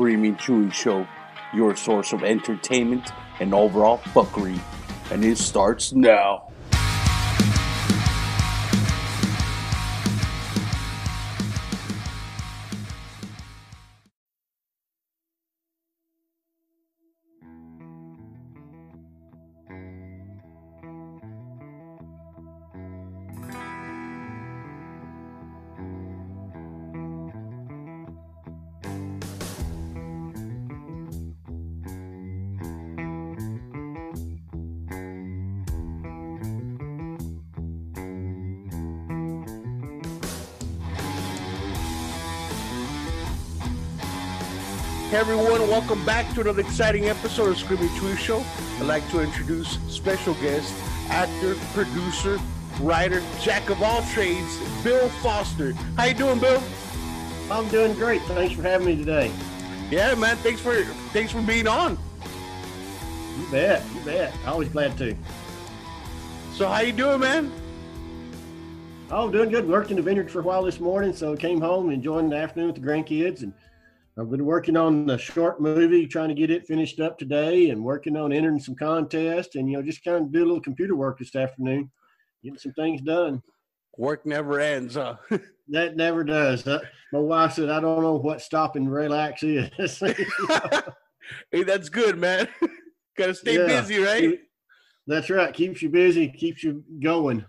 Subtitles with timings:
[0.00, 1.06] Screaming Chewy Show,
[1.52, 4.58] your source of entertainment and overall fuckery.
[5.12, 6.48] And it starts now.
[45.80, 48.44] Welcome back to another exciting episode of Screaming Chewy Show.
[48.78, 50.74] I'd like to introduce special guest,
[51.08, 52.38] actor, producer,
[52.82, 55.72] writer, jack of all trades, Bill Foster.
[55.96, 56.62] How you doing, Bill?
[57.50, 58.20] I'm doing great.
[58.24, 59.32] Thanks for having me today.
[59.90, 60.36] Yeah, man.
[60.36, 61.98] Thanks for thanks for being on.
[63.38, 63.82] You bet.
[63.94, 64.34] You bet.
[64.46, 65.16] Always glad to.
[66.56, 67.50] So how you doing, man?
[69.10, 69.66] Oh, doing good.
[69.66, 72.36] Worked in the vineyard for a while this morning, so came home, and enjoying the
[72.36, 73.54] afternoon with the grandkids, and
[74.18, 77.82] I've been working on the short movie, trying to get it finished up today, and
[77.82, 80.96] working on entering some contests, and you know, just kind of do a little computer
[80.96, 81.90] work this afternoon,
[82.42, 83.42] getting some things done.
[83.96, 85.16] Work never ends, huh?
[85.68, 86.66] that never does.
[86.66, 86.80] Uh,
[87.12, 89.98] my wife said, "I don't know what stop and relax is."
[91.50, 92.48] hey, that's good, man.
[93.16, 93.66] Got to stay yeah.
[93.66, 94.38] busy, right?
[95.06, 95.52] That's right.
[95.52, 97.44] Keeps you busy, keeps you going.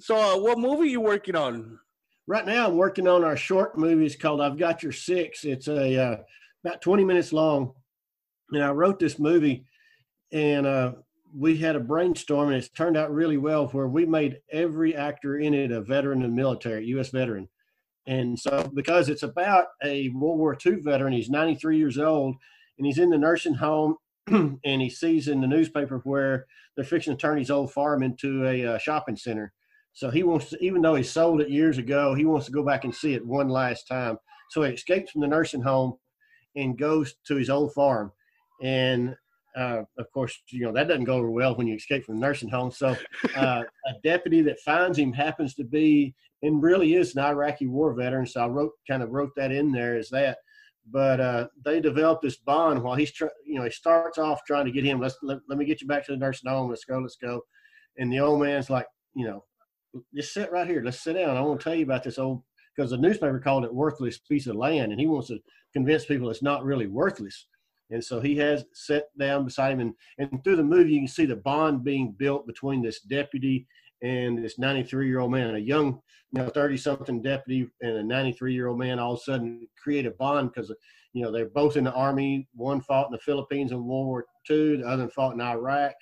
[0.00, 1.78] So, uh, what movie are you working on?
[2.26, 5.44] Right now I'm working on our short movies called I've Got Your Six.
[5.44, 6.16] It's a uh,
[6.64, 7.72] about 20 minutes long,
[8.50, 9.64] and I wrote this movie,
[10.32, 10.92] and uh,
[11.34, 13.66] we had a brainstorm, and it's turned out really well.
[13.68, 17.10] Where we made every actor in it a veteran of the military, U.S.
[17.10, 17.48] veteran,
[18.06, 22.36] and so because it's about a World War II veteran, he's 93 years old,
[22.78, 23.96] and he's in the nursing home.
[24.28, 26.46] and he sees in the newspaper where
[26.76, 29.52] they're fixing to turn his old farm into a uh, shopping center
[29.92, 32.64] so he wants to, even though he sold it years ago, he wants to go
[32.64, 34.16] back and see it one last time.
[34.50, 35.94] So he escapes from the nursing home
[36.56, 38.12] and goes to his old farm.
[38.62, 39.14] And
[39.56, 42.26] uh, of course, you know, that doesn't go over well when you escape from the
[42.26, 42.70] nursing home.
[42.70, 42.96] So
[43.36, 47.94] uh, a deputy that finds him happens to be and really is an Iraqi war
[47.94, 48.26] veteran.
[48.26, 50.38] So I wrote kind of wrote that in there as that.
[50.90, 53.30] But uh, they develop this bond while he's, trying.
[53.46, 55.00] you know, he starts off trying to get him.
[55.00, 56.70] Let's let, let me get you back to the nursing home.
[56.70, 56.98] Let's go.
[56.98, 57.42] Let's go.
[57.98, 59.44] And the old man's like, you know,
[60.14, 60.82] just sit right here.
[60.82, 61.36] Let's sit down.
[61.36, 62.42] I want to tell you about this old
[62.74, 65.38] because the newspaper called it worthless piece of land, and he wants to
[65.72, 67.46] convince people it's not really worthless.
[67.90, 71.08] And so he has sat down beside him, and, and through the movie, you can
[71.08, 73.66] see the bond being built between this deputy
[74.02, 75.54] and this 93 year old man.
[75.54, 76.00] A young,
[76.32, 79.68] you know, 30 something deputy and a 93 year old man all of a sudden
[79.80, 80.74] create a bond because,
[81.12, 82.48] you know, they're both in the army.
[82.54, 85.92] One fought in the Philippines in World War II, the other fought in Iraq.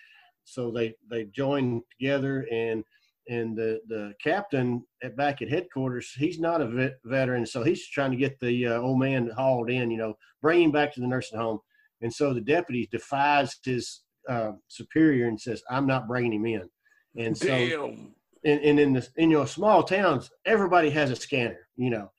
[0.44, 2.84] So they, they joined together and
[3.28, 7.86] and the the captain at back at headquarters, he's not a vet, veteran, so he's
[7.88, 11.00] trying to get the uh, old man hauled in, you know, bring him back to
[11.00, 11.60] the nursing home.
[12.02, 16.68] And so the deputy defies his uh, superior and says, "I'm not bringing him in."
[17.16, 18.14] And so, Damn.
[18.44, 22.10] and, and in the in your small towns, everybody has a scanner, you know.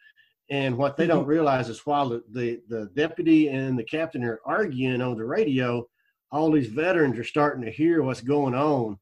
[0.50, 4.42] And what they don't realize is while the, the, the deputy and the captain are
[4.46, 5.88] arguing on the radio,
[6.30, 9.00] all these veterans are starting to hear what's going on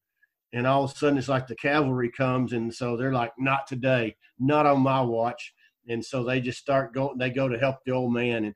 [0.53, 3.67] and all of a sudden it's like the cavalry comes and so they're like not
[3.67, 5.53] today not on my watch.
[5.87, 8.45] And so they just start going they go to help the old man.
[8.45, 8.55] And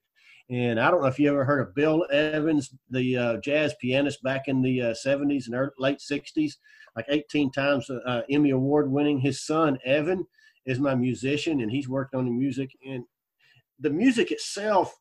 [0.50, 4.22] and i don't know if you ever heard of bill evans the uh, jazz pianist
[4.24, 6.56] back in the uh, 70s and early, late 60s
[6.96, 9.20] like 18 times uh, emmy award winning.
[9.20, 10.26] His son evan
[10.66, 12.72] is my musician and he's worked on the music.
[12.88, 13.04] And
[13.80, 14.96] the music itself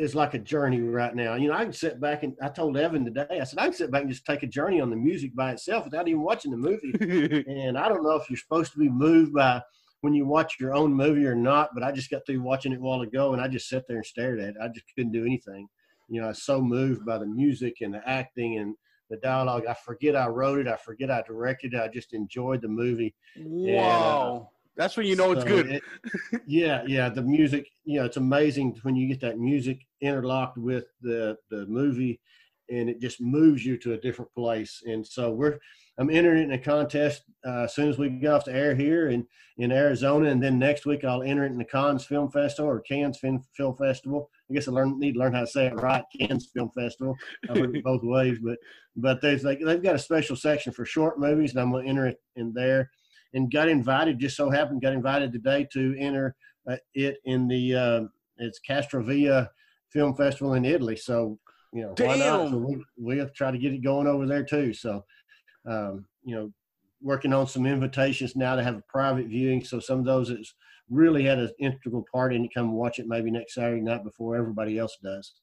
[0.00, 1.34] is like a journey right now.
[1.34, 3.74] You know, I can sit back and I told Evan today, I said, I can
[3.74, 6.50] sit back and just take a journey on the music by itself without even watching
[6.50, 7.44] the movie.
[7.48, 9.60] and I don't know if you're supposed to be moved by
[10.00, 12.78] when you watch your own movie or not, but I just got through watching it
[12.78, 14.56] a while ago and I just sat there and stared at it.
[14.60, 15.68] I just couldn't do anything.
[16.08, 18.74] You know, I was so moved by the music and the acting and
[19.10, 19.66] the dialogue.
[19.68, 20.68] I forget I wrote it.
[20.68, 21.80] I forget I directed it.
[21.80, 23.14] I just enjoyed the movie.
[23.38, 24.50] Uh, wow.
[24.76, 25.70] That's when you know so it's good.
[25.70, 25.82] It,
[26.46, 27.08] yeah, yeah.
[27.08, 31.66] The music, you know, it's amazing when you get that music interlocked with the the
[31.66, 32.20] movie,
[32.70, 34.82] and it just moves you to a different place.
[34.86, 35.58] And so we're,
[35.98, 39.08] I'm entering in a contest uh, as soon as we get off the air here
[39.08, 39.26] in
[39.58, 42.80] in Arizona, and then next week I'll enter it in the Cannes Film Festival or
[42.80, 44.30] Cannes Film, Film Festival.
[44.50, 46.04] I guess I learn need to learn how to say it right.
[46.18, 47.16] Cannes Film Festival.
[47.48, 48.56] I've heard it both ways, but
[48.96, 51.90] but there's like they've got a special section for short movies, and I'm going to
[51.90, 52.90] enter it in there
[53.34, 54.18] and got invited.
[54.18, 56.34] Just so happened, got invited today to enter
[56.68, 58.00] uh, it in the uh,
[58.38, 59.48] it's Castrovia
[59.90, 60.96] film festival in Italy.
[60.96, 61.38] So
[61.72, 62.50] you know, why not?
[62.50, 64.74] So we we have to try to get it going over there too.
[64.74, 65.04] So
[65.66, 66.52] um, you know,
[67.02, 69.64] working on some invitations now to have a private viewing.
[69.64, 70.54] So some of those that's
[70.88, 74.36] really had an integral part in it come watch it maybe next Saturday night before
[74.36, 75.34] everybody else does.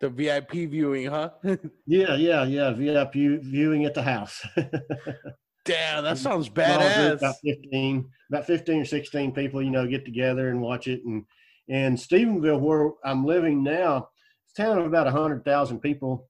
[0.00, 1.30] The VIP viewing, huh?
[1.86, 2.72] yeah, yeah, yeah.
[2.72, 4.44] VIP viewing at the house.
[5.64, 7.18] Damn, that sounds badass.
[7.18, 11.02] About fifteen, about fifteen or sixteen people, you know, get together and watch it.
[11.04, 11.24] And
[11.70, 14.10] and Stephenville, where I'm living now,
[14.44, 16.28] it's a town of about hundred thousand people.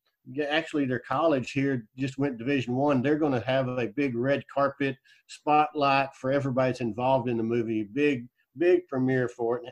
[0.49, 3.03] Actually, their college here just went Division One.
[3.03, 4.97] They're going to have a big red carpet
[5.27, 7.83] spotlight for everybody that's involved in the movie.
[7.93, 8.27] Big,
[8.57, 9.65] big premiere for it.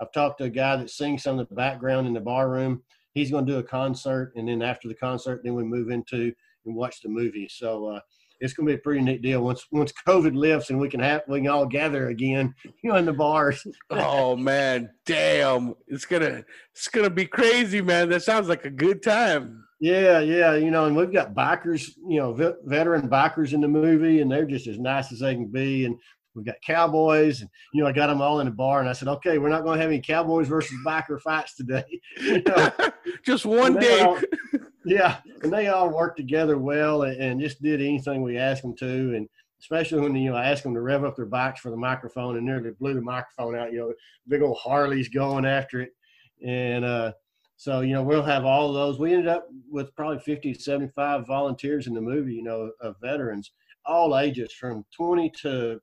[0.00, 2.82] I've talked to a guy that sings some of the background in the bar room.
[3.12, 6.34] He's going to do a concert, and then after the concert, then we move into
[6.64, 7.46] and watch the movie.
[7.48, 7.86] So.
[7.86, 8.00] Uh,
[8.40, 11.00] it's going to be a pretty neat deal once once COVID lifts and we can
[11.00, 13.66] have we can all gather again, you know, in the bars.
[13.90, 15.74] oh man, damn!
[15.86, 18.08] It's gonna it's gonna be crazy, man.
[18.08, 19.64] That sounds like a good time.
[19.78, 22.32] Yeah, yeah, you know, and we've got bikers, you know,
[22.64, 25.84] veteran bikers in the movie, and they're just as nice as they can be.
[25.84, 25.98] And
[26.36, 28.92] we've got cowboys, and you know, I got them all in a bar, and I
[28.92, 31.84] said, okay, we're not going to have any cowboys versus biker fights today.
[32.20, 32.70] You know?
[33.24, 34.00] just one day.
[34.00, 34.18] All,
[34.84, 38.76] yeah, and they all worked together well and, and, just did anything we asked them
[38.76, 39.28] to, and
[39.60, 42.36] especially when you know I asked them to rev up their bikes for the microphone
[42.36, 43.72] and nearly blew the microphone out.
[43.72, 43.94] You know,
[44.28, 45.90] big old Harleys going after it,
[46.44, 47.12] and uh,
[47.56, 48.98] so you know we'll have all of those.
[48.98, 52.34] We ended up with probably 50 to 75 volunteers in the movie.
[52.34, 53.52] You know, of veterans,
[53.86, 55.80] all ages from 20 to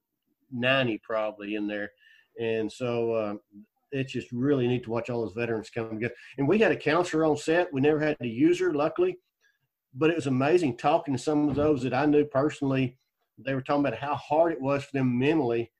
[0.53, 1.91] 90 probably in there,
[2.39, 3.33] and so uh,
[3.91, 6.15] it's just really neat to watch all those veterans come together.
[6.37, 7.71] And we had a counselor on set.
[7.71, 9.17] We never had to use her, luckily,
[9.93, 12.97] but it was amazing talking to some of those that I knew personally.
[13.37, 15.71] They were talking about how hard it was for them mentally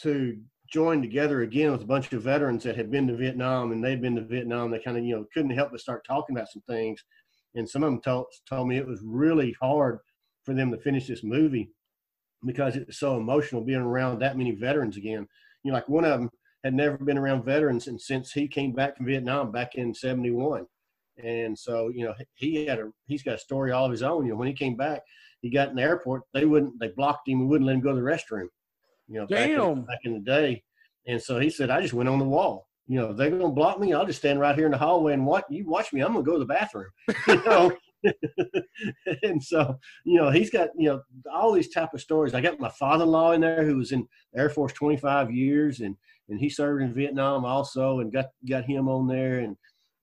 [0.00, 0.38] to
[0.70, 4.02] join together again with a bunch of veterans that had been to Vietnam and they'd
[4.02, 4.70] been to Vietnam.
[4.70, 7.02] They kind of, you know, couldn't help but start talking about some things.
[7.54, 10.00] And some of them told, told me it was really hard
[10.44, 11.70] for them to finish this movie
[12.44, 15.26] because it was so emotional being around that many veterans again.
[15.64, 16.30] You know, like one of them,
[16.64, 20.66] had never been around veterans and since he came back from Vietnam back in 71.
[21.22, 24.24] And so, you know, he had a, he's got a story all of his own.
[24.24, 25.02] You know, when he came back,
[25.40, 27.90] he got in the airport, they wouldn't, they blocked him and wouldn't let him go
[27.90, 28.48] to the restroom,
[29.08, 30.62] you know, back in, back in the day.
[31.06, 32.66] And so he said, I just went on the wall.
[32.86, 33.92] You know, they're going to block me.
[33.92, 36.00] I'll just stand right here in the hallway and watch you watch me.
[36.00, 36.88] I'm going to go to the bathroom,
[37.26, 37.72] you know?
[39.22, 41.02] and so, you know, he's got, you know,
[41.32, 42.34] all these type of stories.
[42.34, 44.06] I got my father-in-law in there who was in
[44.36, 45.96] Air Force 25 years and,
[46.28, 49.56] and he served in Vietnam also, and got got him on there, and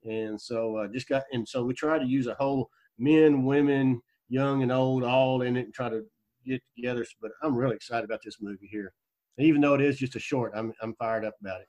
[0.03, 4.01] and so uh, just got and so we try to use a whole men, women,
[4.30, 6.03] young and old, all in it, and try to
[6.45, 7.06] get together.
[7.21, 8.94] But I'm really excited about this movie here,
[9.38, 10.53] even though it is just a short.
[10.56, 11.68] I'm I'm fired up about it.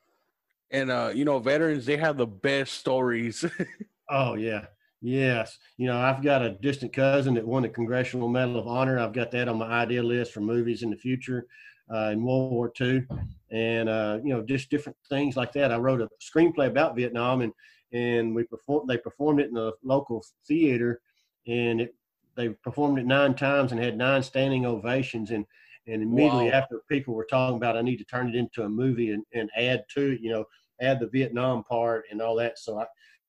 [0.70, 3.44] And uh, you know, veterans they have the best stories.
[4.10, 4.66] oh yeah.
[5.02, 8.98] Yes, you know I've got a distant cousin that won the Congressional Medal of Honor.
[8.98, 11.46] I've got that on my idea list for movies in the future
[11.92, 13.06] uh, in World War II,
[13.50, 15.70] and uh, you know just different things like that.
[15.70, 17.52] I wrote a screenplay about Vietnam, and
[17.92, 18.88] and we performed.
[18.88, 21.00] They performed it in a local theater,
[21.46, 21.94] and it,
[22.34, 25.30] they performed it nine times and had nine standing ovations.
[25.30, 25.44] And
[25.86, 26.56] and immediately wow.
[26.56, 29.50] after, people were talking about I need to turn it into a movie and, and
[29.56, 30.20] add to it.
[30.20, 30.44] You know,
[30.80, 32.58] add the Vietnam part and all that.
[32.58, 32.86] So I,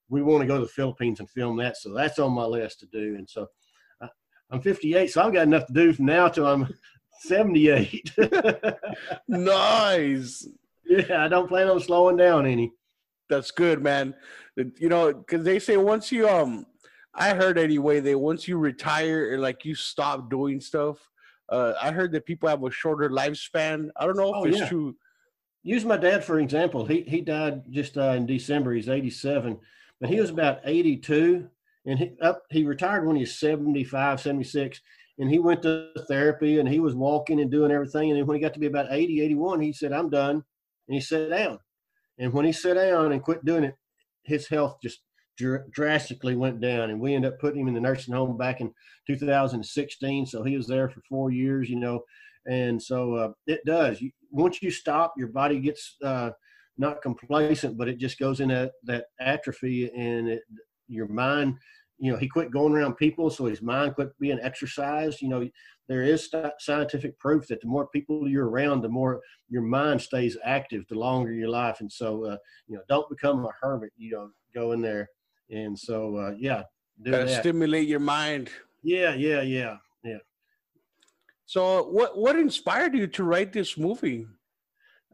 [0.09, 1.77] we want to go to the Philippines and film that.
[1.77, 3.15] So that's on my list to do.
[3.15, 3.47] And so.
[4.49, 6.73] I'm 58, so I've got enough to do from now till I'm
[7.19, 8.13] 78.
[9.27, 10.47] nice.
[10.85, 12.71] Yeah, I don't plan on slowing down any.
[13.29, 14.15] That's good, man.
[14.55, 16.65] You know, because they say once you um,
[17.13, 20.97] I heard anyway that once you retire or like you stop doing stuff,
[21.49, 23.89] uh, I heard that people have a shorter lifespan.
[23.97, 24.69] I don't know if oh, it's yeah.
[24.69, 24.95] true.
[25.63, 26.85] Use my dad for example.
[26.85, 28.73] He he died just uh, in December.
[28.73, 29.59] He's 87,
[29.99, 31.49] but he was about 82,
[31.85, 34.81] and he up he retired when he was 75, 76
[35.19, 38.11] and he went to therapy and he was walking and doing everything.
[38.11, 40.43] And then when he got to be about 80, 81, he said, I'm done.
[40.87, 41.59] And he sat down.
[42.19, 43.75] And when he sat down and quit doing it,
[44.23, 44.99] his health just
[45.37, 46.91] dr- drastically went down.
[46.91, 48.71] And we ended up putting him in the nursing home back in
[49.07, 50.27] 2016.
[50.27, 52.03] So he was there for four years, you know.
[52.45, 53.99] And so uh, it does.
[53.99, 56.31] You, once you stop, your body gets uh,
[56.77, 60.41] not complacent, but it just goes in that, that atrophy and it,
[60.87, 61.55] your mind–
[61.99, 65.21] you know, he quit going around people, so his mind quit being exercised.
[65.21, 65.47] You know,
[65.87, 66.29] there is
[66.59, 69.19] scientific proof that the more people you're around, the more
[69.49, 71.77] your mind stays active, the longer your life.
[71.79, 73.91] And so, uh, you know, don't become a hermit.
[73.97, 75.09] You know, go in there.
[75.49, 76.63] And so, uh, yeah,
[77.03, 78.49] gotta stimulate your mind.
[78.83, 80.19] Yeah, yeah, yeah, yeah.
[81.45, 84.27] So, what what inspired you to write this movie?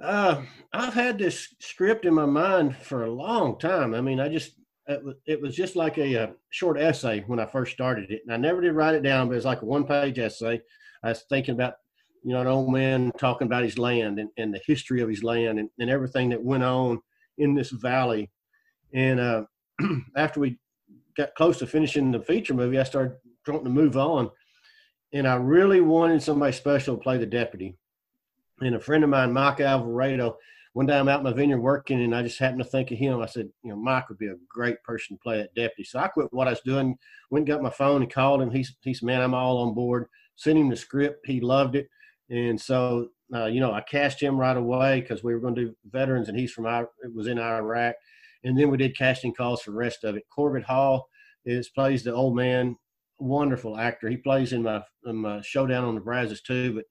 [0.02, 0.42] Uh,
[0.74, 3.94] I've had this script in my mind for a long time.
[3.94, 4.54] I mean, I just
[4.88, 8.22] it was, just like a, a, short essay when I first started it.
[8.26, 10.62] And I never did write it down, but it's like a one page essay.
[11.04, 11.76] I was thinking about,
[12.24, 15.24] you know, an old man talking about his land and, and the history of his
[15.24, 17.00] land and, and everything that went on
[17.38, 18.30] in this valley.
[18.94, 19.44] And uh,
[20.18, 20.60] after we
[21.16, 24.30] got close to finishing the feature movie, I started wanting to move on.
[25.14, 27.78] And I really wanted somebody special to play the deputy.
[28.62, 30.38] And a friend of mine, Mike Alvarado,
[30.74, 32.98] one day I'm out in my vineyard working and I just happened to think of
[32.98, 33.22] him.
[33.22, 35.84] I said, you know, Mike would be a great person to play that deputy.
[35.84, 36.98] So I quit what I was doing,
[37.30, 38.52] went got my phone and called him.
[38.52, 40.08] He's, he's man, I'm all on board.
[40.36, 41.28] Sent him the script.
[41.28, 41.88] He loved it.
[42.30, 45.66] And so, uh, you know, I cast him right away because we were going to
[45.66, 47.96] do veterans and he's from, it was in Iraq.
[48.44, 50.24] And then we did casting calls for the rest of it.
[50.34, 51.08] Corbett Hall
[51.46, 52.76] is plays the old man,
[53.20, 54.10] wonderful actor.
[54.10, 56.74] He plays in my, in my showdown on the Brazos too.
[56.74, 56.86] But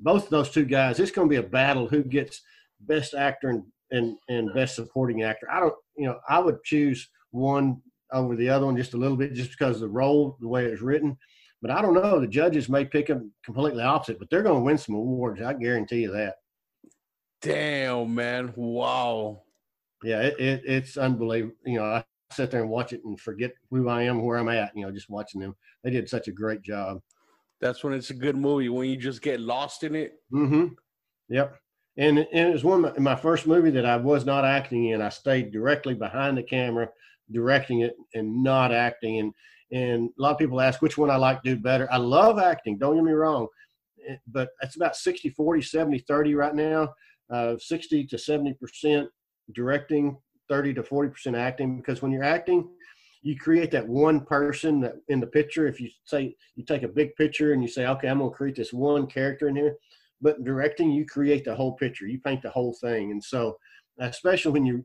[0.00, 2.42] both of those two guys, it's going to be a battle who gets–
[2.80, 5.50] best actor and, and, and best supporting actor.
[5.50, 9.16] I don't, you know, I would choose one over the other one just a little
[9.16, 11.16] bit just because of the role, the way it's written.
[11.60, 12.20] But I don't know.
[12.20, 15.42] The judges may pick them completely opposite, but they're going to win some awards.
[15.42, 16.36] I guarantee you that.
[17.42, 18.52] Damn, man.
[18.54, 19.42] Wow.
[20.04, 21.56] Yeah, it, it, it's unbelievable.
[21.66, 24.48] You know, I sit there and watch it and forget who I am, where I'm
[24.48, 25.56] at, you know, just watching them.
[25.82, 27.00] They did such a great job.
[27.60, 30.14] That's when it's a good movie, when you just get lost in it.
[30.32, 30.74] Mm-hmm.
[31.28, 31.56] Yep
[31.98, 34.86] and, and it was one of my, my first movie that I was not acting
[34.86, 35.02] in.
[35.02, 36.88] I stayed directly behind the camera,
[37.30, 39.18] directing it and not acting.
[39.18, 39.34] And
[39.70, 41.92] and a lot of people ask which one I like do better.
[41.92, 42.78] I love acting.
[42.78, 43.48] Don't get me wrong,
[44.08, 46.94] eh, but it's about 60, 40, 70, 30 right now.
[47.28, 49.08] Uh, 60 to 70 percent
[49.54, 50.16] directing,
[50.48, 51.76] 30 to 40 percent acting.
[51.76, 52.70] Because when you're acting,
[53.22, 55.66] you create that one person that in the picture.
[55.66, 58.36] If you say you take a big picture and you say, okay, I'm going to
[58.36, 59.76] create this one character in here
[60.20, 62.06] but directing you create the whole picture.
[62.06, 63.12] You paint the whole thing.
[63.12, 63.56] And so
[64.00, 64.84] especially when you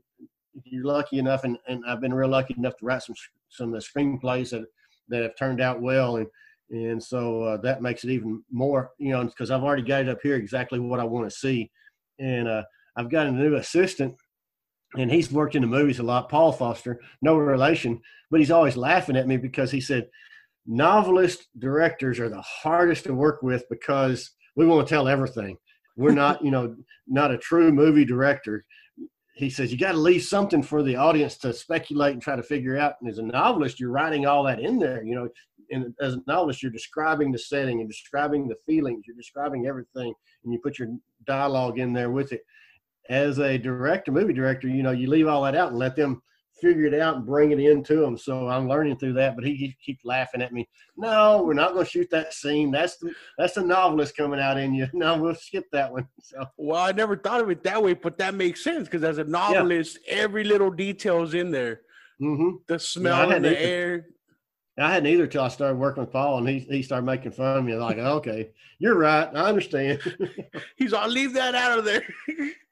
[0.64, 3.16] you're lucky enough and, and i've been real lucky enough to write some
[3.48, 4.64] some of the screenplays that
[5.08, 6.16] that have turned out well.
[6.16, 6.26] And
[6.70, 10.08] and so uh, that makes it even more you know because i've already got it
[10.08, 11.70] up here exactly what i want to see.
[12.18, 12.62] And uh,
[12.96, 14.14] i've got a new assistant
[14.96, 18.76] and he's worked in the movies a lot paul foster no relation but he's always
[18.76, 20.08] laughing at me because he said
[20.66, 25.56] novelist directors are the hardest to work with because we want to tell everything.
[25.96, 28.64] We're not, you know, not a true movie director.
[29.34, 32.42] He says you got to leave something for the audience to speculate and try to
[32.42, 32.94] figure out.
[33.00, 35.02] And as a novelist, you're writing all that in there.
[35.02, 35.28] You know,
[35.70, 39.04] and as a novelist, you're describing the setting and describing the feelings.
[39.06, 40.88] You're describing everything, and you put your
[41.26, 42.42] dialogue in there with it.
[43.10, 46.22] As a director, movie director, you know, you leave all that out and let them
[46.60, 48.16] figure it out and bring it into them.
[48.16, 49.34] So I'm learning through that.
[49.34, 50.68] But he, he keeps laughing at me.
[50.96, 52.70] No, we're not going to shoot that scene.
[52.70, 54.88] That's the that's the novelist coming out in you.
[54.94, 56.08] No, we'll skip that one.
[56.22, 59.18] So well, I never thought of it that way, but that makes sense because as
[59.18, 60.14] a novelist, yeah.
[60.14, 61.82] every little detail is in there.
[62.20, 62.56] Mm-hmm.
[62.66, 63.58] The smell yeah, in the either.
[63.58, 64.06] air.
[64.78, 67.58] I hadn't either till I started working with Paul, and he he started making fun
[67.58, 67.74] of me.
[67.74, 69.28] Like, okay, you're right.
[69.34, 70.00] I understand.
[70.76, 72.02] He's like, leave that out of there.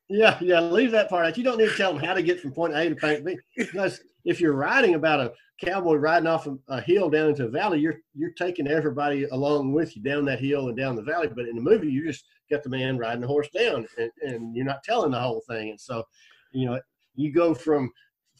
[0.09, 1.39] Yeah, yeah, leave that part out.
[1.39, 3.39] You don't need to tell them how to get from point A to point B.
[3.57, 5.33] Because if you're writing about a
[5.65, 9.97] cowboy riding off a, hill down into a valley, you're you're taking everybody along with
[9.97, 11.29] you down that hill and down the valley.
[11.35, 14.55] But in the movie, you just got the man riding the horse down, and, and
[14.55, 15.71] you're not telling the whole thing.
[15.71, 16.05] And so,
[16.53, 16.81] you know,
[17.15, 17.91] you go from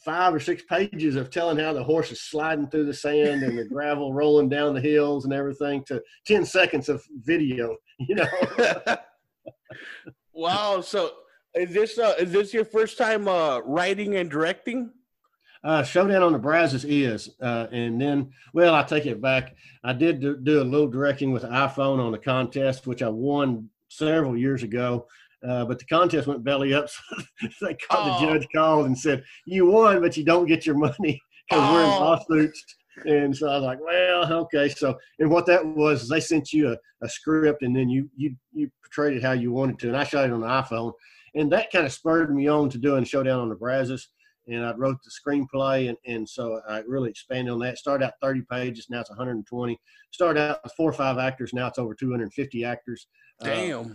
[0.03, 3.57] five or six pages of telling how the horse is sliding through the sand and
[3.57, 8.27] the gravel rolling down the hills and everything to 10 seconds of video, you know.
[10.33, 10.81] wow.
[10.81, 11.11] So
[11.55, 14.91] is this uh, is this your first time uh, writing and directing?
[15.63, 19.55] Uh, Showdown on the Brazos is, uh, and then well, I take it back.
[19.83, 23.69] I did do, do, a little directing with iPhone on a contest, which I won
[23.87, 25.07] several years ago.
[25.47, 26.87] Uh, but the contest went belly up.
[27.51, 28.25] So they called, oh.
[28.25, 31.73] the judge called and said, "You won, but you don't get your money because oh.
[31.73, 32.63] we're in lawsuits."
[33.05, 36.53] And so I was like, "Well, okay." So, and what that was, is they sent
[36.53, 39.87] you a, a script, and then you you you portrayed it how you wanted to,
[39.89, 40.93] and I shot it on the iPhone
[41.35, 44.09] and that kind of spurred me on to doing Showdown on the Brazos.
[44.47, 47.77] And I wrote the screenplay, and, and so I really expanded on that.
[47.77, 49.79] Started out 30 pages, now it's 120.
[50.11, 53.07] Started out with four or five actors, now it's over 250 actors.
[53.41, 53.79] Uh, Damn.
[53.79, 53.89] Uh,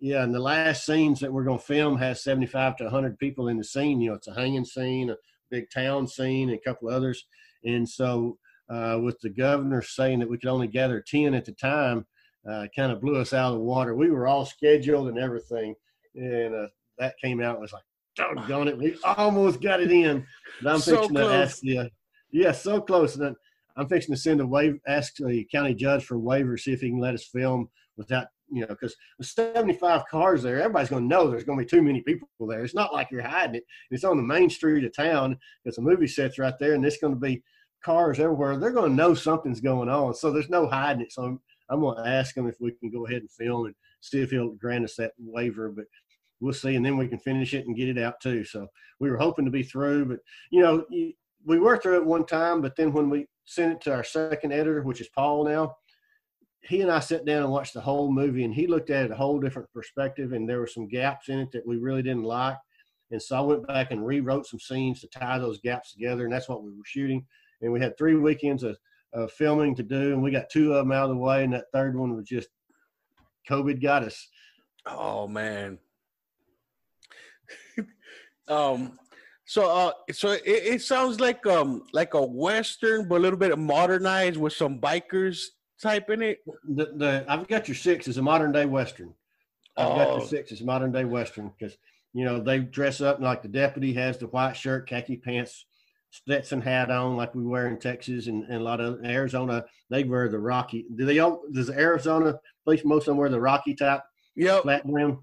[0.00, 3.48] yeah, and the last scenes that we're going to film has 75 to 100 people
[3.48, 4.00] in the scene.
[4.00, 5.16] You know, it's a hanging scene, a
[5.50, 7.26] big town scene, and a couple others.
[7.64, 8.38] And so,
[8.70, 12.06] uh, with the governor saying that we could only gather 10 at the time,
[12.48, 13.96] uh, kind of blew us out of the water.
[13.96, 15.74] We were all scheduled and everything.
[16.14, 16.68] And uh,
[16.98, 17.82] that came out, was like,
[18.16, 20.26] doggone it, we almost got it in.
[20.62, 21.30] But I'm so fixing close.
[21.30, 21.90] to ask the,
[22.30, 23.16] yeah, so close.
[23.16, 23.36] And
[23.76, 26.80] I'm fixing to send a waiver, ask the county judge for a waiver, see if
[26.80, 31.02] he can let us film without you know, because with 75 cars there, everybody's going
[31.04, 32.64] to know there's going to be too many people there.
[32.64, 33.64] It's not like you're hiding it.
[33.90, 35.38] It's on the main street of town.
[35.62, 37.42] Because a movie set's right there, and there's going to be
[37.84, 38.56] cars everywhere.
[38.56, 40.14] They're going to know something's going on.
[40.14, 41.12] So there's no hiding it.
[41.12, 43.74] So I'm, I'm going to ask him if we can go ahead and film and
[44.00, 45.68] see if he'll grant us that waiver.
[45.70, 45.84] But
[46.40, 48.44] we'll see, and then we can finish it and get it out too.
[48.44, 48.66] So
[49.00, 50.18] we were hoping to be through, but
[50.50, 53.94] you know, we were through it one time, but then when we sent it to
[53.94, 55.74] our second editor, which is Paul now,
[56.62, 59.10] he and I sat down and watched the whole movie, and he looked at it
[59.10, 62.24] a whole different perspective, and there were some gaps in it that we really didn't
[62.24, 62.56] like.
[63.10, 66.32] And so I went back and rewrote some scenes to tie those gaps together, and
[66.32, 67.24] that's what we were shooting.
[67.62, 68.76] And we had three weekends of,
[69.14, 71.52] of filming to do, and we got two of them out of the way, and
[71.54, 72.48] that third one was just
[73.48, 74.28] COVID got us.
[74.84, 75.78] Oh man.
[78.50, 78.98] Um
[79.44, 83.56] so uh so it, it, sounds like um like a western but a little bit
[83.58, 85.46] modernized with some bikers
[85.80, 86.40] type in it.
[86.68, 89.14] The, the I've got your six is a modern day western.
[89.76, 89.96] I've oh.
[89.96, 90.26] got your oh.
[90.26, 91.76] six is modern day western because
[92.12, 95.64] you know they dress up like the deputy has the white shirt, khaki pants,
[96.10, 99.64] Stetson hat on like we wear in Texas and, and a lot of Arizona.
[99.90, 100.86] They wear the Rocky.
[100.96, 101.42] Do they all?
[101.52, 102.30] Does Arizona?
[102.30, 104.02] At least most of them wear the Rocky type.
[104.36, 104.62] Yep.
[104.62, 105.18] Flat brim.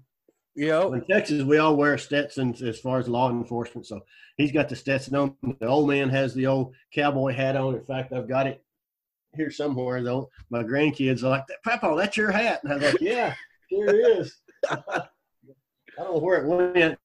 [0.56, 0.86] Yeah.
[0.86, 3.86] In Texas, we all wear Stetsons as far as law enforcement.
[3.86, 4.00] So
[4.38, 5.36] he's got the Stetson on.
[5.60, 7.74] The old man has the old cowboy hat on.
[7.74, 8.64] In fact, I've got it
[9.34, 10.02] here somewhere.
[10.02, 13.34] Though my grandkids are like, "Papa, that's your hat," and I was like, "Yeah,
[13.68, 15.02] here it is." I
[15.98, 16.98] don't know where it went,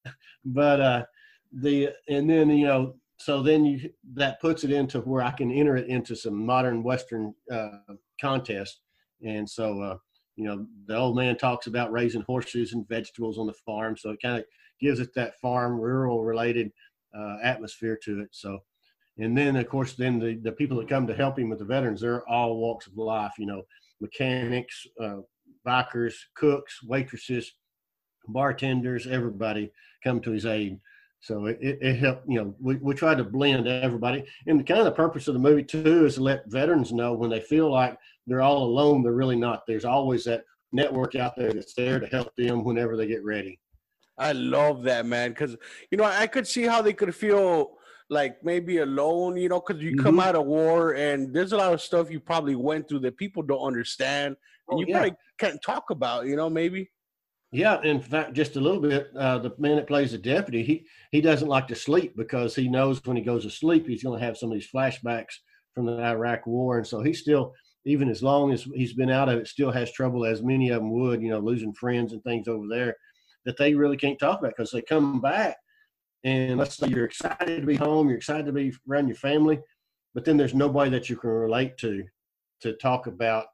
[0.46, 1.06] but uh,
[1.52, 5.52] the and then you know, so then you that puts it into where I can
[5.52, 7.80] enter it into some modern Western uh,
[8.22, 8.80] contest,
[9.22, 9.82] and so.
[9.82, 9.98] Uh,
[10.42, 13.96] you know, the old man talks about raising horses and vegetables on the farm.
[13.96, 14.46] So it kind of
[14.80, 16.72] gives it that farm rural related
[17.16, 18.30] uh, atmosphere to it.
[18.32, 18.60] So,
[19.20, 21.66] and then of course, then the, the people that come to help him with the
[21.66, 23.62] veterans, they're all walks of life, you know,
[24.00, 25.18] mechanics, uh,
[25.66, 27.54] bikers, cooks, waitresses,
[28.28, 29.72] bartenders, everybody
[30.04, 30.80] come to his aid.
[31.22, 34.24] So it, it, it, helped, you know, we, we try to blend everybody.
[34.48, 37.14] And the kind of the purpose of the movie too is to let veterans know
[37.14, 39.68] when they feel like they're all alone, they're really not.
[39.68, 43.60] There's always that network out there that's there to help them whenever they get ready.
[44.18, 45.34] I love that, man.
[45.36, 45.56] Cause
[45.92, 47.78] you know, I could see how they could feel
[48.10, 50.04] like maybe alone, you know, because you mm-hmm.
[50.04, 53.18] come out of war and there's a lot of stuff you probably went through that
[53.18, 54.36] people don't understand
[54.70, 54.98] and oh, you yeah.
[54.98, 56.90] probably can't talk about, you know, maybe.
[57.54, 59.10] Yeah, in fact, just a little bit.
[59.16, 62.70] Uh, the man that plays the deputy, he he doesn't like to sleep because he
[62.70, 65.34] knows when he goes to sleep, he's going to have some of these flashbacks
[65.76, 67.54] from the Iraq War, and so he's still,
[67.86, 70.82] even as long as he's been out of it, still has trouble, as many of
[70.82, 72.96] them would, you know, losing friends and things over there
[73.46, 75.58] that they really can't talk about because they come back,
[76.24, 79.60] and let's say you're excited to be home, you're excited to be around your family,
[80.14, 82.06] but then there's nobody that you can relate to
[82.62, 83.48] to talk about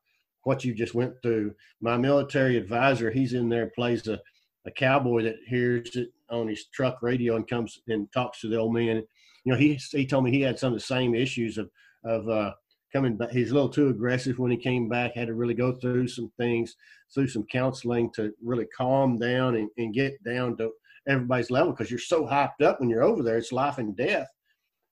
[0.48, 1.54] what you just went through.
[1.82, 4.18] My military advisor, he's in there, plays a,
[4.66, 8.56] a cowboy that hears it on his truck radio and comes and talks to the
[8.56, 9.04] old man.
[9.44, 11.70] You know, he he told me he had some of the same issues of
[12.06, 12.54] of uh,
[12.94, 13.32] coming back.
[13.32, 15.16] He's a little too aggressive when he came back.
[15.16, 16.78] Had to really go through some things,
[17.14, 20.72] through some counseling to really calm down and, and get down to
[21.10, 23.38] everybody's level because you're so hyped up when you're over there.
[23.38, 24.30] It's life and death,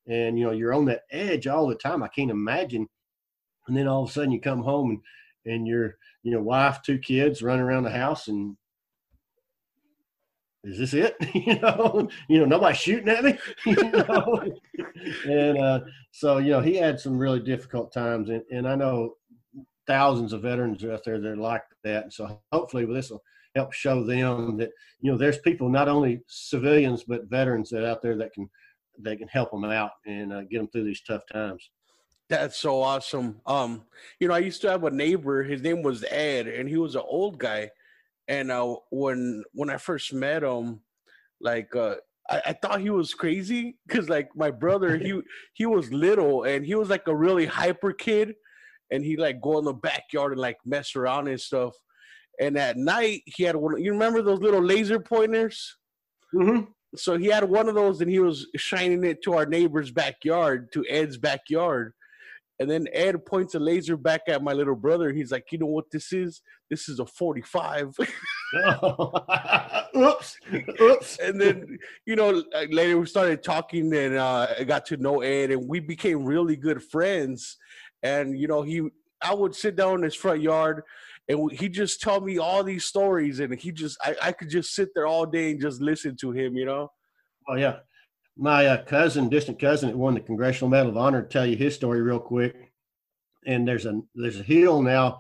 [0.06, 2.04] and you know you're on that edge all the time.
[2.04, 2.90] I can't imagine.
[3.68, 5.00] And then all of a sudden you come home and
[5.46, 8.56] and your you know wife, two kids running around the house, and
[10.64, 11.16] is this it?
[11.34, 13.38] you know, you know nobody's shooting at me.
[13.66, 14.44] you know?
[15.26, 15.80] and uh,
[16.12, 19.16] so you know he had some really difficult times, and, and I know
[19.88, 22.04] thousands of veterans out there that are like that.
[22.04, 23.24] And so hopefully this will
[23.56, 28.02] help show them that you know there's people not only civilians but veterans that out
[28.02, 28.50] there that can
[29.00, 31.70] they can help them out and uh, get them through these tough times.
[32.30, 33.42] That's so awesome.
[33.46, 33.84] Um,
[34.20, 35.44] you know, I used to have a neighbor.
[35.44, 37.70] His name was Ed, and he was an old guy.
[38.28, 40.82] And uh, when when I first met him,
[41.40, 41.96] like uh,
[42.30, 45.22] I, I thought he was crazy because like my brother, he
[45.54, 48.34] he was little and he was like a really hyper kid,
[48.90, 51.76] and he like go in the backyard and like mess around and stuff.
[52.42, 53.80] And at night, he had one.
[53.82, 55.78] You remember those little laser pointers?
[56.34, 56.72] Mm-hmm.
[56.96, 60.72] So he had one of those, and he was shining it to our neighbor's backyard,
[60.74, 61.94] to Ed's backyard
[62.60, 65.12] and then Ed points a laser back at my little brother.
[65.12, 66.42] He's like, "You know what this is?
[66.70, 67.98] This is a 45."
[69.98, 70.38] oops,
[70.80, 71.18] oops.
[71.20, 75.52] And then you know later we started talking, and uh, I got to know Ed,
[75.52, 77.58] and we became really good friends.
[78.04, 78.88] And you know he,
[79.22, 80.84] I would sit down in his front yard,
[81.28, 84.74] and he just tell me all these stories, and he just, I, I could just
[84.74, 86.56] sit there all day and just listen to him.
[86.56, 86.92] You know.
[87.50, 87.78] Oh yeah,
[88.38, 91.76] my uh, cousin, distant cousin, that won the Congressional Medal of Honor, tell you his
[91.76, 92.72] story real quick.
[93.46, 95.20] And there's a there's a hill now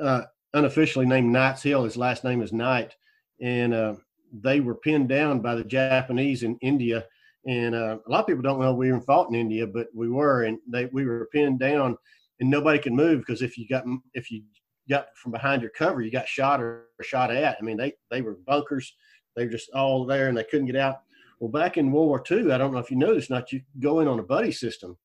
[0.00, 0.22] uh,
[0.54, 1.84] unofficially named Knight's Hill.
[1.84, 2.96] His last name is Knight,
[3.40, 3.94] and uh,
[4.32, 7.04] they were pinned down by the Japanese in India.
[7.46, 10.08] And uh, a lot of people don't know we were fought in India, but we
[10.08, 11.96] were, and they we were pinned down,
[12.40, 14.42] and nobody could move because if you got if you
[14.88, 17.56] got from behind your cover, you got shot or shot at.
[17.60, 18.94] I mean, they they were bunkers,
[19.36, 21.02] they were just all there, and they couldn't get out.
[21.38, 24.00] Well, back in World War II, I don't know if you noticed, not you go
[24.00, 24.96] in on a buddy system.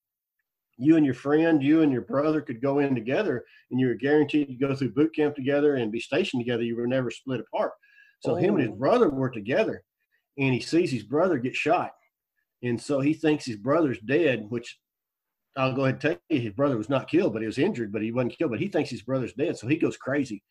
[0.78, 3.96] You and your friend, you and your brother could go in together, and you were
[3.96, 6.64] guaranteed to go through boot camp together and be stationed together.
[6.64, 7.74] You were never split apart.
[8.22, 8.36] So oh.
[8.36, 8.76] him and his oh.
[8.76, 9.84] brother were together,
[10.38, 11.92] and he sees his brother get shot,
[12.64, 14.46] and so he thinks his brother's dead.
[14.50, 14.80] Which
[15.58, 17.92] I'll go ahead and tell you, his brother was not killed, but he was injured,
[17.92, 18.52] but he wasn't killed.
[18.52, 20.42] But he thinks his brother's dead, so he goes crazy,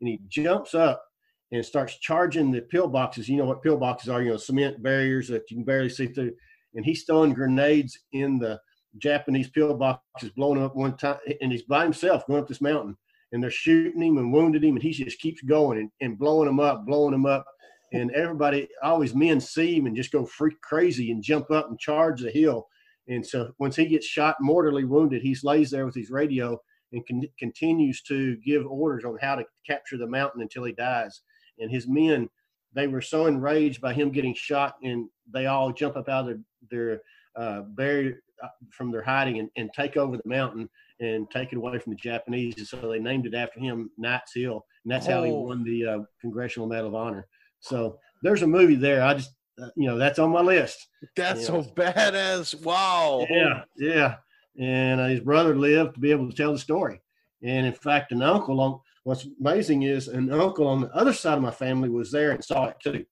[0.00, 1.05] and he jumps up
[1.52, 3.28] and starts charging the pillboxes.
[3.28, 4.22] You know what pillboxes are?
[4.22, 6.32] You know, cement barriers that you can barely see through.
[6.74, 8.60] And he's throwing grenades in the
[8.98, 12.96] Japanese pillboxes, blowing up one time, and he's by himself going up this mountain.
[13.32, 16.46] And they're shooting him and wounding him, and he just keeps going and, and blowing
[16.46, 17.44] them up, blowing them up.
[17.92, 21.78] And everybody, always men see him and just go freak crazy and jump up and
[21.78, 22.66] charge the hill.
[23.08, 26.58] And so once he gets shot, mortally wounded, he lays there with his radio
[26.92, 31.22] and con- continues to give orders on how to capture the mountain until he dies
[31.58, 32.28] and his men
[32.76, 36.38] they were so enraged by him getting shot and they all jump up out of
[36.70, 37.00] their,
[37.34, 40.68] their uh, barrier uh, from their hiding and, and, take over the mountain
[41.00, 42.54] and take it away from the Japanese.
[42.58, 45.12] And so they named it after him, Knight's Hill, and that's oh.
[45.12, 45.40] how he oh.
[45.40, 47.26] won the uh, Congressional Medal of Honor.
[47.60, 49.02] So there's a movie there.
[49.02, 50.86] I just, uh, you know, that's on my list.
[51.16, 52.62] That's so badass.
[52.62, 53.26] Wow.
[53.30, 54.16] Yeah, yeah.
[54.58, 57.00] And uh, his brother lived to be able to tell the story.
[57.42, 61.36] And in fact, an uncle on what's amazing is an uncle on the other side
[61.36, 63.04] of my family was there and saw it too.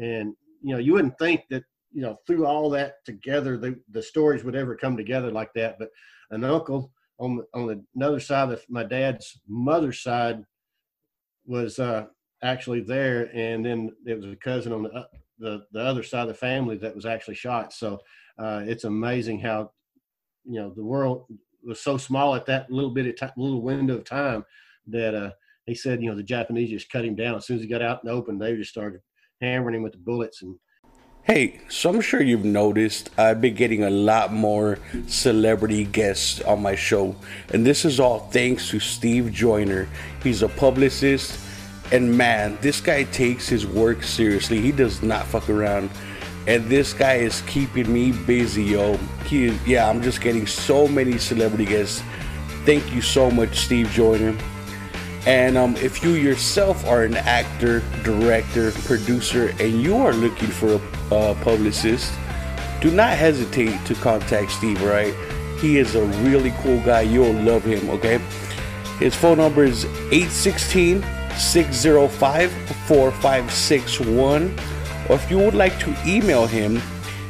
[0.00, 4.02] And you know, you wouldn't think that you know through all that together, the the
[4.02, 5.76] stories would ever come together like that.
[5.78, 5.90] But
[6.30, 10.42] an uncle on the, on the another side of my dad's mother's side
[11.44, 12.06] was uh,
[12.42, 15.04] actually there, and then it was a cousin on the uh,
[15.38, 17.74] the the other side of the family that was actually shot.
[17.74, 18.00] So
[18.38, 19.72] uh, it's amazing how
[20.46, 21.26] you know the world
[21.62, 24.42] was so small at that little bit of time, little window of time
[24.88, 25.30] that uh,
[25.66, 27.82] he said, you know, the Japanese just cut him down as soon as he got
[27.82, 28.38] out the open.
[28.38, 29.00] They just started
[29.40, 30.56] hammering him with the bullets and.
[31.22, 36.60] Hey, so I'm sure you've noticed I've been getting a lot more celebrity guests on
[36.60, 37.16] my show,
[37.50, 39.88] and this is all thanks to Steve Joyner.
[40.22, 41.40] He's a publicist,
[41.92, 44.60] and man, this guy takes his work seriously.
[44.60, 45.88] He does not fuck around
[46.46, 48.96] and this guy is keeping me busy, yo.
[49.26, 52.02] He, yeah, I'm just getting so many celebrity guests.
[52.66, 54.36] Thank you so much, Steve Joyner.
[55.26, 60.74] And um, if you yourself are an actor, director, producer, and you are looking for
[60.74, 62.12] a, a publicist,
[62.80, 65.14] do not hesitate to contact Steve, right?
[65.60, 67.02] He is a really cool guy.
[67.02, 68.18] You'll love him, okay?
[68.98, 71.02] His phone number is 816
[71.38, 72.52] 605
[72.86, 74.58] 4561.
[75.08, 76.82] Or if you would like to email him,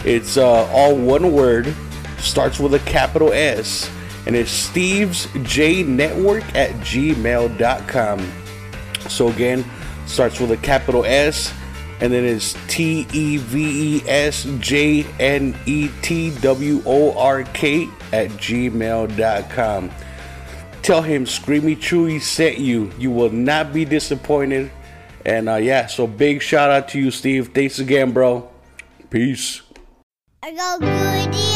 [0.04, 1.72] it's uh, all one word,
[2.18, 3.88] starts with a capital S
[4.26, 8.32] and it's Steve's J Network at gmail.com.
[9.08, 9.64] So again,
[10.06, 11.52] starts with a capital S
[12.00, 17.44] and then it's T E V E S J N E T W O R
[17.44, 19.90] K at gmail.com.
[20.82, 22.90] Tell him Screamy Chewy sent you.
[22.98, 24.70] You will not be disappointed.
[25.24, 27.54] And uh, yeah, so big shout out to you, Steve.
[27.54, 28.50] Thanks again, bro.
[29.08, 29.62] Peace.
[30.42, 31.53] I got good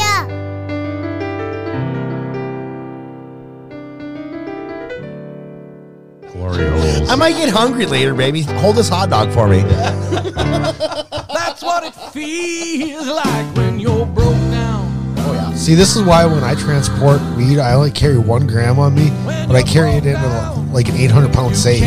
[7.09, 8.43] I might get hungry later, baby.
[8.43, 9.61] Hold this hot dog for me.
[9.61, 15.15] That's what it feels like when you're broke down.
[15.17, 15.51] Oh yeah.
[15.55, 19.09] See, this is why when I transport weed, I only carry one gram on me,
[19.25, 21.81] but I carry it in a, like an 800 pound safe.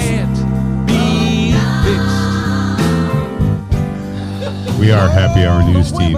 [4.80, 6.14] We are Happy Hour News Team.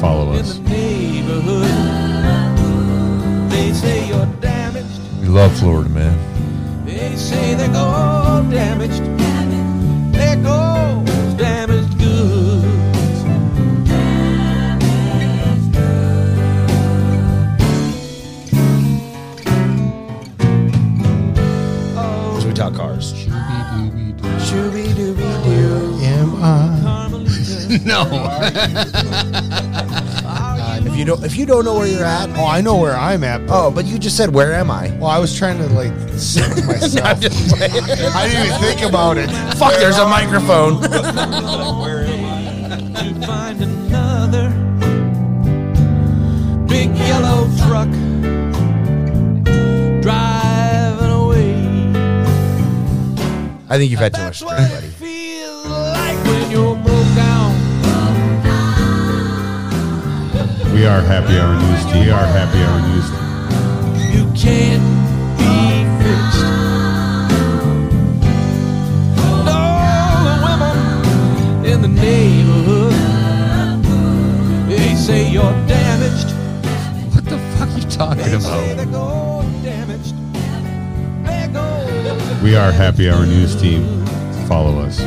[0.00, 0.58] Follow us.
[5.20, 6.37] We love Florida, man
[7.18, 9.02] say they go damaged.
[10.14, 13.24] There goes damaged goods.
[21.96, 23.12] Oh, so we talk cars.
[23.12, 24.28] Shooby dooby doo.
[24.46, 25.87] Shooby dooby doo.
[27.70, 27.84] Am I?
[27.84, 28.02] no.
[30.28, 32.96] Um, if you don't, if you don't know where you're at, oh, I know where
[32.96, 33.40] I'm at.
[33.48, 36.48] Oh, but you just said, "Where am I?" Well, I was trying to like sit
[36.66, 37.06] myself.
[37.06, 39.28] I didn't even think about it.
[39.56, 40.80] Fuck, where there's a microphone.
[41.80, 43.02] where am I?
[43.02, 44.50] To find another
[46.66, 47.88] big yellow truck
[50.02, 51.54] driving away.
[53.70, 54.87] I think you've had too much That's drink, buddy.
[60.78, 62.04] We are Happy Hour News Team.
[62.04, 63.26] We are Happy Hour News Team.
[64.14, 64.86] You can't
[65.36, 66.44] be fixed.
[69.26, 70.76] And all the women
[71.66, 72.94] in the neighborhood,
[74.68, 76.30] they say you're damaged.
[77.12, 78.76] What the fuck are you talking They about?
[78.76, 80.14] they go damaged.
[81.26, 82.40] They go.
[82.44, 84.06] We are Happy Hour News Team.
[84.46, 85.00] Follow us.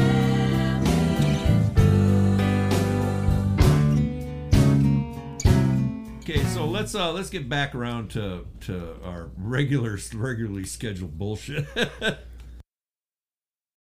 [7.22, 11.68] Let's get back around to to our regular regularly scheduled bullshit.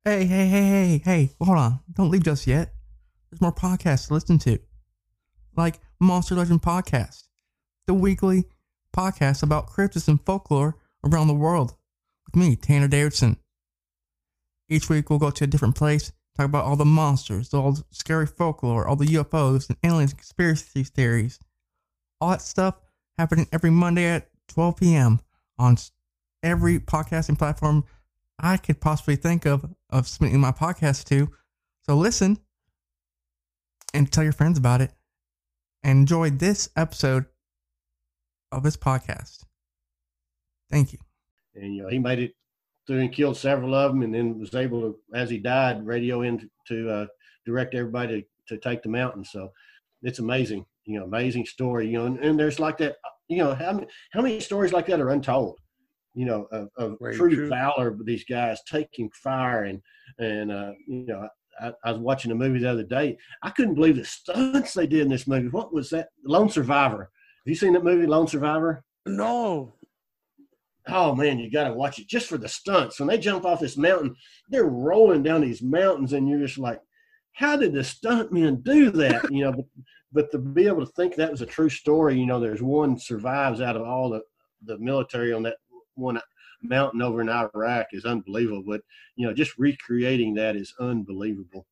[0.05, 1.79] Hey, hey, hey, hey, hey, hold on.
[1.93, 2.73] Don't leave just yet.
[3.29, 4.57] There's more podcasts to listen to.
[5.57, 7.25] Like Monster Legend Podcast,
[7.85, 8.45] the weekly
[8.95, 11.75] podcast about cryptids and folklore around the world
[12.25, 13.37] with me, Tanner Davidson.
[14.69, 18.25] Each week we'll go to a different place, talk about all the monsters, the scary
[18.25, 21.39] folklore, all the UFOs and aliens conspiracy theories.
[22.21, 22.75] All that stuff
[23.19, 25.19] happening every Monday at 12 p.m.
[25.57, 25.75] on
[26.41, 27.83] every podcasting platform
[28.39, 31.29] I could possibly think of of submitting my podcast to.
[31.81, 32.37] So listen
[33.93, 34.93] and tell your friends about it
[35.83, 37.25] and enjoy this episode
[38.53, 39.43] of this podcast.
[40.71, 40.99] Thank you.
[41.55, 42.35] and you know he made it
[42.87, 46.21] through and killed several of them, and then was able to, as he died, radio
[46.21, 47.05] in to uh,
[47.45, 49.25] direct everybody to, to take the mountain.
[49.25, 49.51] So
[50.01, 51.87] it's amazing, you know, amazing story.
[51.87, 52.95] You know, and, and there's like that.
[53.27, 55.59] You know, how many, how many stories like that are untold?
[56.15, 57.49] You know, of, of true, true.
[57.49, 59.81] valor these guys taking fire and
[60.17, 61.27] and uh, you know.
[61.61, 63.17] I, I was watching a movie the other day.
[63.43, 65.49] I couldn't believe the stunts they did in this movie.
[65.49, 66.07] What was that?
[66.23, 66.99] Lone Survivor.
[66.99, 68.81] Have you seen that movie, Lone Survivor?
[69.05, 69.73] No.
[70.87, 72.99] oh man, you got to watch it just for the stunts.
[72.99, 74.15] When they jump off this mountain,
[74.49, 76.79] they're rolling down these mountains, and you're just like,
[77.33, 79.31] how did the stuntmen do that?
[79.31, 79.67] You know,
[80.11, 82.97] but, to be able to think that was a true story, you know, there's one
[82.97, 84.21] survives out of all the,
[84.65, 85.57] the military on that
[85.95, 86.19] one
[86.61, 88.63] mountain over in Iraq is unbelievable.
[88.65, 88.81] But,
[89.15, 91.65] you know, just recreating that is unbelievable.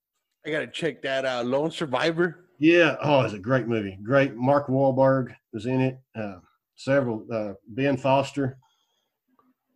[0.46, 1.46] I gotta check that out.
[1.46, 2.46] Lone Survivor.
[2.60, 2.96] Yeah.
[3.02, 4.00] Oh, it's a great movie.
[4.02, 4.36] Great.
[4.36, 6.00] Mark Wahlberg was in it.
[6.16, 6.38] Uh,
[6.76, 7.26] several.
[7.32, 8.58] Uh, ben Foster.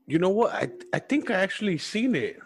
[0.08, 0.54] You know what?
[0.54, 2.38] I I think I actually seen it.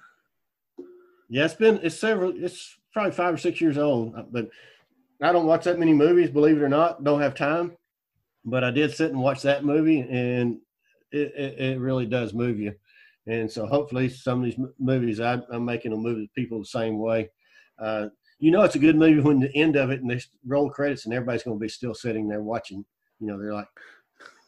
[1.29, 2.33] Yeah, it's been it's several.
[2.35, 4.49] It's probably five or six years old, uh, but
[5.21, 6.29] I don't watch that many movies.
[6.29, 7.73] Believe it or not, don't have time.
[8.43, 10.59] But I did sit and watch that movie, and
[11.11, 12.73] it, it, it really does move you.
[13.27, 16.99] And so hopefully, some of these movies I, I'm making will move people the same
[16.99, 17.29] way.
[17.79, 18.07] Uh,
[18.39, 21.05] you know, it's a good movie when the end of it and they roll credits
[21.05, 22.85] and everybody's going to be still sitting there watching.
[23.19, 23.67] You know, they're like,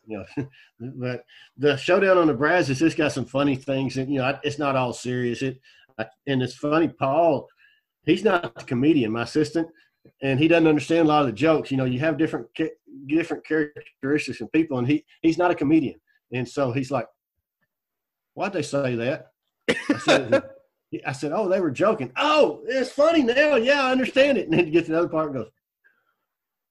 [0.06, 0.48] you know,
[0.80, 1.26] but
[1.58, 4.76] the showdown on the Brazos, it's got some funny things, and you know, it's not
[4.76, 5.42] all serious.
[5.42, 5.60] It
[6.28, 7.48] and it's funny, Paul.
[8.06, 9.68] He's not the comedian, my assistant,
[10.22, 11.72] and he doesn't understand a lot of the jokes.
[11.72, 12.48] You know, you have different
[13.08, 16.00] different characteristics and people, and he he's not a comedian,
[16.34, 17.08] and so he's like,
[18.34, 19.32] "Why'd they say that?"
[19.70, 20.44] I said,
[21.06, 23.56] I said, "Oh, they were joking." Oh, it's funny now.
[23.56, 24.46] Yeah, I understand it.
[24.46, 25.50] And then he gets to the other part and goes,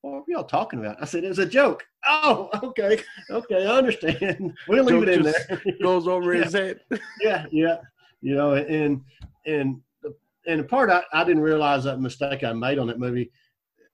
[0.02, 3.76] "What are y'all talking about?" I said, "It was a joke." Oh, okay, okay, I
[3.76, 4.52] understand.
[4.68, 5.62] We'll leave it in there.
[5.82, 6.80] Goes over his head.
[7.20, 7.78] yeah, yeah,
[8.20, 9.02] you know, and
[9.46, 9.80] and
[10.46, 13.30] and the part I, I didn't realize that mistake I made on that movie.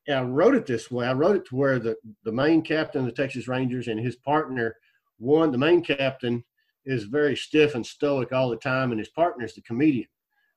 [0.09, 1.07] I wrote it this way.
[1.07, 4.17] I wrote it to where the the main captain of the Texas Rangers and his
[4.17, 4.77] partner,
[5.19, 6.45] one the main captain
[6.85, 10.09] is very stiff and stoic all the time, and his partner is the comedian,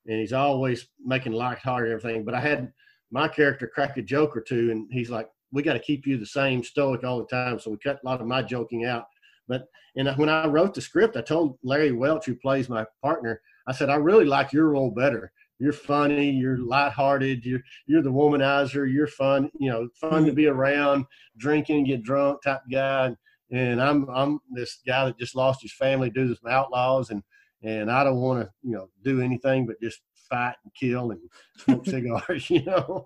[0.08, 2.26] and he's always making lighthearted and everything.
[2.26, 2.74] But I had
[3.12, 6.18] my character crack a joke or two, and he's like, "We got to keep you
[6.18, 9.06] the same stoic all the time," so we cut a lot of my joking out.
[9.48, 13.42] But and when I wrote the script, I told Larry Welch, who plays my partner,
[13.68, 15.32] I said, I really like your role better.
[15.60, 20.48] You're funny, you're lighthearted, you're you're the womanizer, you're fun, you know, fun to be
[20.48, 21.06] around,
[21.38, 23.16] drinking, get drunk type guy.
[23.52, 27.24] And I'm I'm this guy that just lost his family due to some outlaws and
[27.64, 31.22] and I don't want to, you know, do anything but just fight and kill and
[31.58, 33.06] smoke cigars, you know.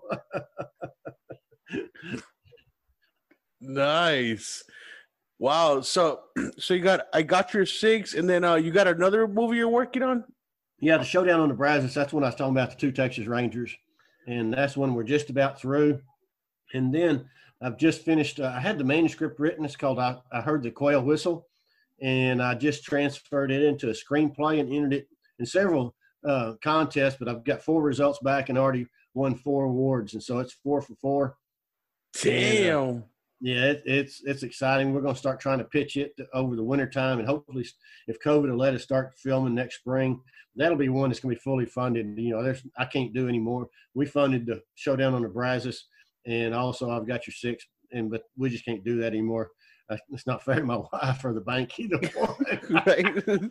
[3.60, 4.64] Nice.
[5.38, 5.80] Wow.
[5.82, 6.20] So
[6.58, 9.68] so you got I got your six, and then uh you got another movie you're
[9.68, 10.24] working on.
[10.80, 11.94] Yeah, the showdown on the Brazos.
[11.94, 13.76] That's when I was talking about the two Texas Rangers,
[14.26, 16.00] and that's when we're just about through.
[16.72, 17.26] And then
[17.60, 18.40] I've just finished.
[18.40, 19.64] Uh, I had the manuscript written.
[19.64, 21.46] It's called I, I Heard the Quail Whistle,
[22.00, 25.94] and I just transferred it into a screenplay and entered it in several
[26.26, 27.16] uh, contests.
[27.18, 30.80] But I've got four results back and already won four awards, and so it's four
[30.80, 31.36] for four.
[32.22, 33.04] Damn.
[33.40, 34.92] Yeah, it, it's it's exciting.
[34.92, 37.66] We're going to start trying to pitch it over the winter time, and hopefully,
[38.06, 40.20] if COVID will let us start filming next spring,
[40.56, 42.18] that'll be one that's going to be fully funded.
[42.18, 43.68] You know, there's I can't do anymore.
[43.94, 45.86] We funded the showdown on the Brazos,
[46.26, 49.50] and also I've got your six, and but we just can't do that anymore.
[49.88, 51.98] Uh, it's not fair to my wife or the bank either.
[52.70, 53.50] right?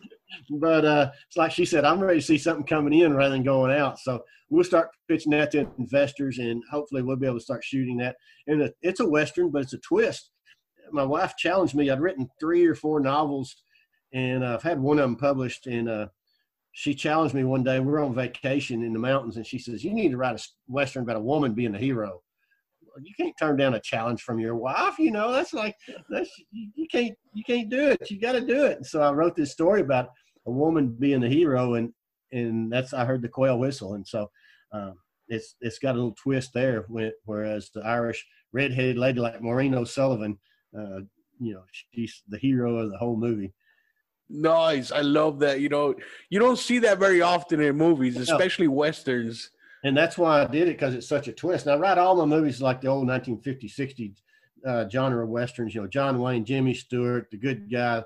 [0.50, 3.42] but uh, it's like she said, I'm ready to see something coming in rather than
[3.42, 3.98] going out.
[3.98, 7.96] So we'll start pitching that to investors, and hopefully we'll be able to start shooting
[7.98, 8.16] that.
[8.46, 10.30] And it's a western, but it's a twist.
[10.92, 11.90] My wife challenged me.
[11.90, 13.54] I'd written three or four novels,
[14.12, 15.66] and uh, I've had one of them published.
[15.66, 16.08] And uh,
[16.72, 17.78] she challenged me one day.
[17.80, 20.48] We were on vacation in the mountains, and she says, "You need to write a
[20.66, 22.22] western about a woman being the hero."
[23.02, 24.98] You can't turn down a challenge from your wife.
[24.98, 25.76] You know that's like
[26.08, 28.10] that's you can't you can't do it.
[28.10, 28.78] You got to do it.
[28.78, 30.08] And so I wrote this story about
[30.46, 31.92] a woman being the hero, and
[32.32, 34.30] and that's I heard the quail whistle, and so
[34.72, 34.94] um,
[35.28, 36.84] it's it's got a little twist there.
[36.88, 40.38] When, whereas the Irish redheaded lady like Maureen O'Sullivan,
[40.78, 41.00] uh,
[41.40, 41.62] you know,
[41.94, 43.52] she's the hero of the whole movie.
[44.28, 44.92] Nice.
[44.92, 45.60] I love that.
[45.60, 45.94] You know,
[46.28, 49.50] you don't see that very often in movies, especially westerns.
[49.84, 51.66] And that's why I did it because it's such a twist.
[51.66, 54.16] And I write all my movies like the old 1950s, 60s
[54.66, 55.74] uh, genre westerns.
[55.74, 58.02] You know, John Wayne, Jimmy Stewart, The Good Guy,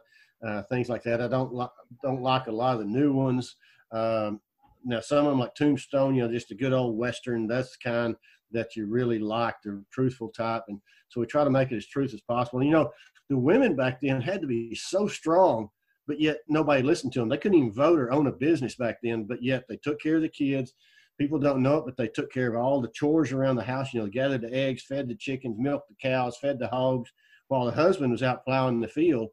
[0.46, 1.20] uh, things like that.
[1.20, 1.66] I don't li-
[2.02, 3.56] don't like a lot of the new ones.
[3.90, 4.40] Um,
[4.84, 7.48] now some of them like Tombstone, you know, just a good old western.
[7.48, 8.16] That's the kind
[8.52, 10.62] that you really like, the truthful type.
[10.68, 12.60] And so we try to make it as truth as possible.
[12.60, 12.90] And, you know,
[13.28, 15.70] the women back then had to be so strong,
[16.06, 17.28] but yet nobody listened to them.
[17.28, 20.16] They couldn't even vote or own a business back then, but yet they took care
[20.16, 20.74] of the kids
[21.18, 23.92] people don't know it, but they took care of all the chores around the house.
[23.92, 27.10] You know, gathered the eggs, fed the chickens, milked the cows, fed the hogs,
[27.48, 29.28] while the husband was out plowing the field.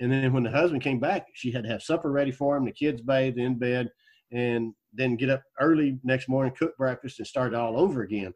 [0.00, 2.64] And then when the husband came back, she had to have supper ready for him,
[2.64, 3.88] the kids bathed in bed,
[4.30, 8.34] and then get up early next morning, cook breakfast, and start all over again.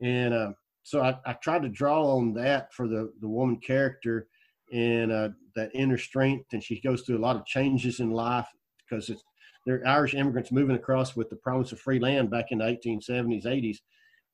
[0.00, 4.28] And uh, so I, I tried to draw on that for the the woman character
[4.72, 6.46] and uh, that inner strength.
[6.52, 8.46] And she goes through a lot of changes in life
[8.88, 9.22] because it's
[9.66, 13.44] they're Irish immigrants moving across with the promise of free land back in the 1870s,
[13.44, 13.78] 80s,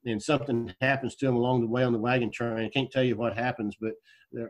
[0.05, 2.67] and something happens to them along the way on the wagon train.
[2.67, 3.93] I can't tell you what happens, but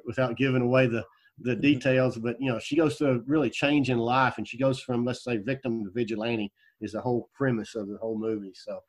[0.05, 1.05] without giving away the
[1.39, 2.19] the details.
[2.19, 5.05] But you know, she goes through a really change in life, and she goes from
[5.05, 8.53] let's say victim to vigilante is the whole premise of the whole movie.
[8.55, 8.81] So,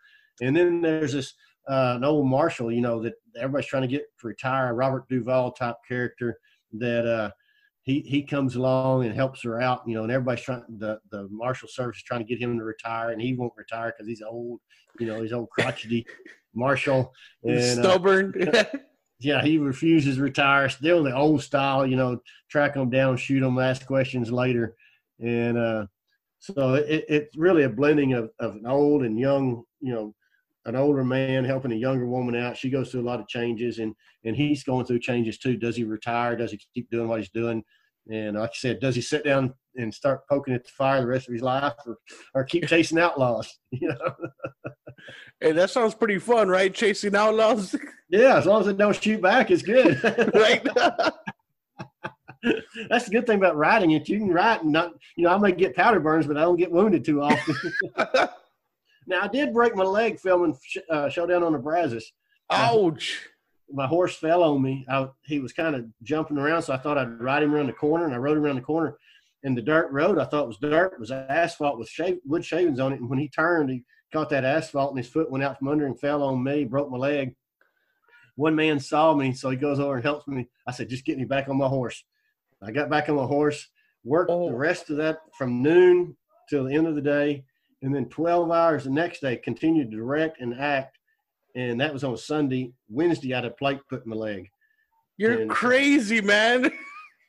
[0.42, 1.36] and then there's this
[1.70, 5.52] uh, an old marshal, you know, that everybody's trying to get to retire, Robert Duvall
[5.52, 6.38] type character
[6.74, 7.06] that.
[7.06, 7.32] uh
[7.84, 11.28] he he comes along and helps her out, you know, and everybody's trying the the
[11.30, 14.22] marshal service is trying to get him to retire, and he won't retire because he's
[14.22, 14.62] old,
[15.00, 16.06] you know, he's old crotchety
[16.56, 18.34] marshal, and uh, Stubborn.
[19.20, 23.42] yeah, he refuses to retire, still the old style, you know, track them down, shoot
[23.42, 24.76] them, ask questions later,
[25.20, 25.86] and uh,
[26.40, 30.16] so it, it's really a blending of of an old and young, you know.
[30.66, 32.56] An older man helping a younger woman out.
[32.56, 35.58] She goes through a lot of changes, and and he's going through changes too.
[35.58, 36.36] Does he retire?
[36.38, 37.64] Does he keep doing what he's doing?
[38.10, 41.08] And like I said, does he sit down and start poking at the fire the
[41.08, 41.98] rest of his life, or,
[42.34, 43.60] or keep chasing outlaws?
[43.72, 44.16] You know,
[45.42, 46.74] hey, that sounds pretty fun, right?
[46.74, 47.76] Chasing outlaws,
[48.10, 48.38] yeah.
[48.38, 50.02] As long as they don't shoot back, it's good.
[50.34, 50.64] right?
[52.90, 54.08] That's the good thing about riding it.
[54.08, 56.58] You can ride and not, you know, I may get powder burns, but I don't
[56.58, 57.56] get wounded too often.
[59.08, 62.12] Now I did break my leg filming sh- uh, Showdown on the Brazos.
[62.50, 63.28] Ouch.
[63.72, 64.86] my horse fell on me.
[64.90, 67.74] I, he was kind of jumping around, so I thought I'd ride him around the
[67.74, 68.98] corner, and I rode him around the corner.
[69.44, 72.94] And the dirt road I thought was dirt was asphalt with shave, wood shavings on
[72.94, 73.00] it.
[73.02, 75.86] And when he turned, he caught that asphalt, and his foot went out from under
[75.86, 77.36] and fell on me, broke my leg.
[78.36, 80.48] One man saw me, so he goes over and helps me.
[80.68, 82.04] I said, "Just get me back on my horse."
[82.62, 83.68] I got back on my horse,
[84.04, 84.50] worked Oh.
[84.50, 86.16] the rest of that from noon
[86.50, 87.44] till the end of the day,
[87.84, 90.98] and then 12 hours the next day continued to direct and act
[91.56, 92.74] and that was on Sunday.
[92.90, 94.50] Wednesday, I had a plate put in my leg.
[95.18, 96.72] You're And- crazy, man.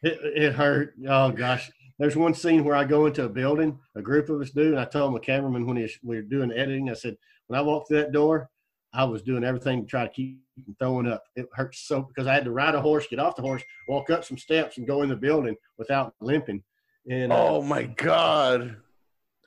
[0.02, 0.94] It, it hurt.
[1.08, 1.70] Oh gosh.
[1.98, 4.78] There's one scene where I go into a building, a group of us do, and
[4.78, 7.88] I told my cameraman when he, we were doing editing, I said, when I walked
[7.88, 8.50] through that door,
[8.92, 11.22] I was doing everything to try to keep from throwing up.
[11.36, 14.10] It hurts so because I had to ride a horse, get off the horse, walk
[14.10, 16.62] up some steps, and go in the building without limping.
[17.10, 18.76] And uh, Oh my god.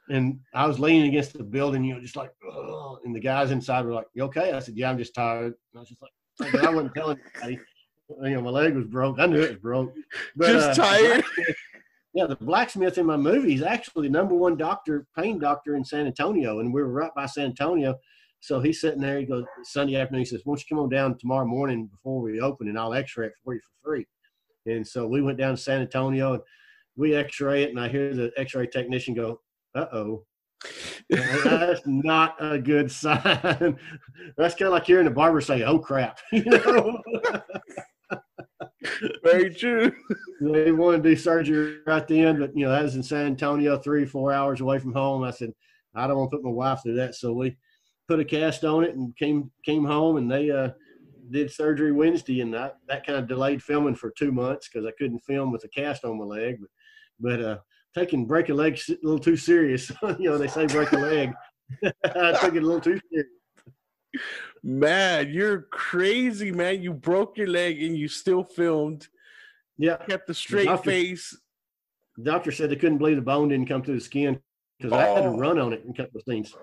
[0.10, 2.98] And I was leaning against the building, you know, just like, Ugh.
[3.04, 5.54] and the guys inside were like, "You okay?" I said, "Yeah, I'm just tired." And
[5.76, 6.12] I was just like,
[6.64, 7.62] I wasn't telling anybody.
[8.24, 9.20] You know, my leg was broke.
[9.20, 9.94] I knew it was broke.
[10.36, 11.26] But, Just uh, tired.
[12.14, 15.84] Yeah, the blacksmith in my movie is actually the number one doctor, pain doctor in
[15.84, 17.96] San Antonio, and we were right by San Antonio.
[18.40, 19.20] So he's sitting there.
[19.20, 20.22] He goes Sunday afternoon.
[20.22, 22.94] He says, "Why don't you come on down tomorrow morning before we open, and I'll
[22.94, 24.08] X-ray it for you for free."
[24.66, 26.44] And so we went down to San Antonio, and
[26.96, 29.42] we X-ray it, and I hear the X-ray technician go,
[29.78, 30.26] "Uh oh."
[31.10, 33.78] That's not a good sign.
[34.38, 37.02] That's kind of like hearing the barber say, "Oh crap," you know.
[39.24, 39.92] Very true.
[40.42, 43.78] they wanted to do surgery right then, but you know that was in San Antonio,
[43.78, 45.24] three four hours away from home.
[45.24, 45.54] I said
[45.96, 47.58] I don't want to put my wife through that, so we
[48.08, 50.70] put a cast on it and came came home and they uh,
[51.32, 54.92] did surgery Wednesday, and that that kind of delayed filming for two months because I
[54.98, 56.58] couldn't film with a cast on my leg.
[56.60, 56.70] But
[57.20, 57.58] but uh,
[57.98, 59.92] taking break a leg a little too serious.
[60.20, 61.34] you know they say break a leg.
[61.84, 63.30] I took it a little too serious.
[64.64, 66.82] Man, you're crazy, man.
[66.82, 69.08] You broke your leg and you still filmed.
[69.78, 71.38] Yeah, Kept the straight doctor- face.
[72.18, 74.40] the doctor said they couldn't believe the bone didn't come through the skin
[74.80, 75.38] because I had to Oh.
[75.38, 76.56] run on it in a couple of scenes.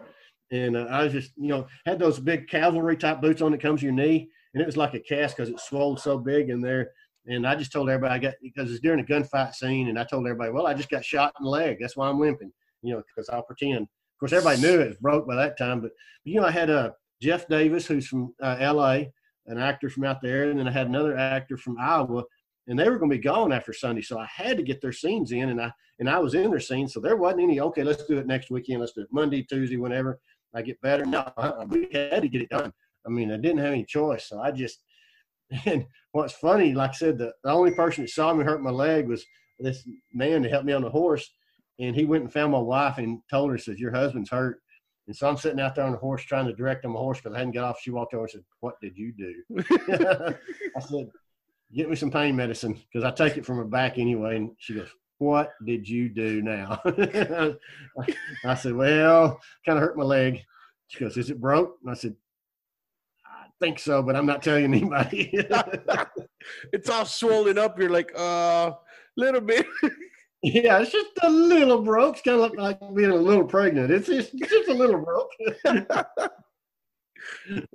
[0.50, 3.60] And uh, I was just, you know, had those big cavalry type boots on that
[3.62, 6.50] comes to your knee, and it was like a cast because it swelled so big
[6.50, 6.90] in there.
[7.26, 10.04] And I just told everybody I got because it's during a gunfight scene, and I
[10.04, 11.78] told everybody, well, I just got shot in the leg.
[11.80, 12.52] That's why I'm limping,
[12.82, 13.82] you know, because I'll pretend.
[13.82, 15.92] Of course, everybody knew it was broke by that time, but
[16.24, 19.10] you know, I had uh, Jeff Davis, who's from uh, L.A.,
[19.46, 22.24] an actor from out there, and then I had another actor from Iowa,
[22.66, 24.92] and they were going to be gone after Sunday, so I had to get their
[24.92, 27.60] scenes in, and I and I was in their scenes, so there wasn't any.
[27.60, 28.80] Okay, let's do it next weekend.
[28.80, 30.18] Let's do it Monday, Tuesday, whenever
[30.54, 31.04] I get better.
[31.04, 32.72] No, uh-uh, we had to get it done.
[33.06, 34.80] I mean, I didn't have any choice, so I just.
[35.66, 38.70] And what's funny, like I said, the, the only person that saw me hurt my
[38.70, 39.24] leg was
[39.60, 41.30] this man that helped me on the horse,
[41.78, 44.60] and he went and found my wife and told her, says, "Your husband's hurt."
[45.06, 47.18] And so I'm sitting out there on the horse trying to direct on my horse
[47.20, 47.80] because I hadn't got off.
[47.80, 49.34] She walked over and said, "What did you do?"
[50.76, 51.10] I said,
[51.74, 54.74] "Get me some pain medicine because I take it from her back anyway." And she
[54.74, 54.88] goes,
[55.18, 56.80] "What did you do now?"
[58.44, 60.42] I said, "Well, kind of hurt my leg."
[60.88, 62.23] She goes, "Is it broke?" And I said, "I
[63.60, 65.30] think so, but I'm not telling anybody."
[66.72, 67.78] it's all swollen up.
[67.78, 68.72] You're like, uh,
[69.16, 69.66] little bit.
[70.42, 72.16] yeah, it's just a little broke.
[72.16, 73.90] It's kind of like being a little pregnant.
[73.90, 75.30] It's just, it's just a little broke.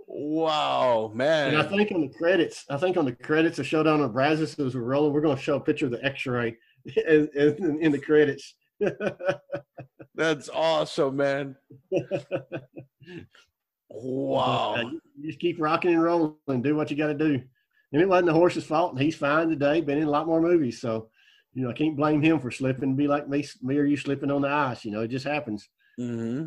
[0.07, 4.13] wow, And I think on the credits, I think on the credits of Showdown of
[4.13, 6.55] Brazos as we're rolling, we're going to show a picture of the X-ray
[6.85, 8.55] in, in, in the credits.
[10.15, 11.55] That's awesome, man.
[13.91, 14.75] Uh, Wow.
[14.77, 17.41] you just keep rocking and rolling and do what you got to do.
[17.91, 19.81] And it wasn't the horse's fault, and he's fine today.
[19.81, 21.09] Been in a lot more movies, so
[21.53, 22.95] you know I can't blame him for slipping.
[22.95, 24.85] Be like me, me or you slipping on the ice.
[24.85, 25.67] You know, it just happens.
[25.99, 26.45] Mm-hmm.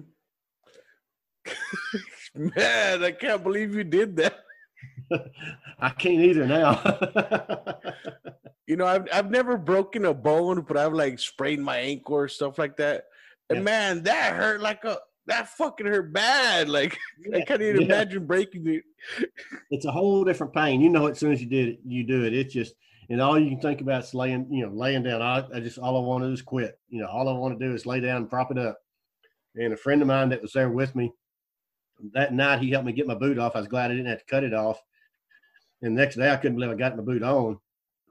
[2.57, 4.39] man, I can't believe you did that.
[5.81, 6.81] I can't either now.
[8.69, 12.29] You know, I've I've never broken a bone, but I've like sprained my ankle or
[12.29, 13.07] stuff like that.
[13.51, 13.65] And Yeah.
[13.65, 16.69] man, that hurt like a that fucking hurt bad.
[16.69, 16.99] Like
[17.35, 17.87] I can't even yeah.
[17.87, 18.85] imagine breaking it.
[19.71, 20.81] it's a whole different pain.
[20.81, 22.35] You know, as soon as you did it, you do it.
[22.35, 22.75] It's just,
[23.09, 25.23] and all you can think about is laying, you know, laying down.
[25.23, 26.79] I, I just all I want to do is quit.
[26.89, 28.79] You know, all I want to do is lay down and prop it up.
[29.55, 31.13] And a friend of mine that was there with me
[32.13, 33.55] that night, he helped me get my boot off.
[33.55, 34.81] I was glad I didn't have to cut it off.
[35.83, 37.59] And next day, I couldn't believe I got my boot on,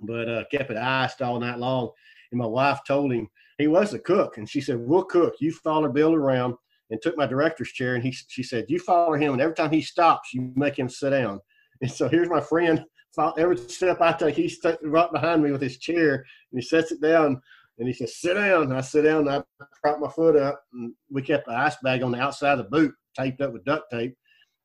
[0.02, 1.92] but uh, kept it iced all night long.
[2.32, 5.36] And my wife told him he was the cook, and she said, "We'll cook.
[5.40, 6.56] You follow Bill around."
[6.92, 9.72] And took my director's chair, and he she said, "You follow him, and every time
[9.72, 11.40] he stops, you make him sit down."
[11.84, 12.86] And so here's my friend.
[13.40, 17.02] Every step I take, he's right behind me with his chair, and he sets it
[17.02, 17.42] down,
[17.80, 20.62] and he says, "Sit down." And I sit down, and I prop my foot up,
[20.74, 23.66] and we kept the ice bag on the outside of the boot, taped up with
[23.66, 24.16] duct tape.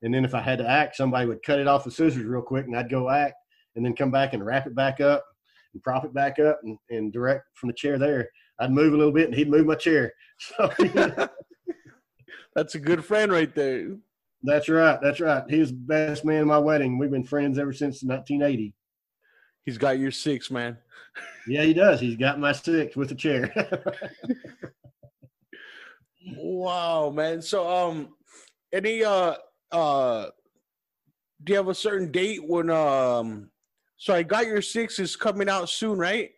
[0.02, 2.42] And then if I had to act, somebody would cut it off with scissors real
[2.42, 3.36] quick, and I'd go act,
[3.76, 5.24] and then come back and wrap it back up,
[5.72, 8.28] and prop it back up, and, and direct from the chair there.
[8.60, 10.12] I'd move a little bit, and he'd move my chair.
[10.38, 10.70] So
[12.54, 13.96] That's a good friend right there.
[14.42, 14.98] That's right.
[15.02, 15.42] That's right.
[15.48, 16.98] He was the best man at my wedding.
[16.98, 18.74] We've been friends ever since 1980.
[19.64, 20.78] He's got your six, man.
[21.48, 22.00] Yeah, he does.
[22.00, 23.52] He's got my six with a chair.
[26.36, 27.40] Wow, man.
[27.40, 28.08] So um
[28.72, 29.36] any uh
[29.70, 30.26] uh
[31.44, 33.50] do you have a certain date when um
[33.96, 36.30] so I got your six is coming out soon, right?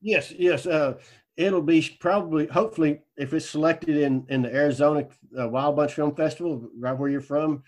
[0.00, 0.66] yes, yes.
[0.66, 0.94] Uh,
[1.36, 5.06] it'll be probably, hopefully, if it's selected in in the Arizona
[5.38, 7.62] uh, Wild Bunch Film Festival, right where you're from,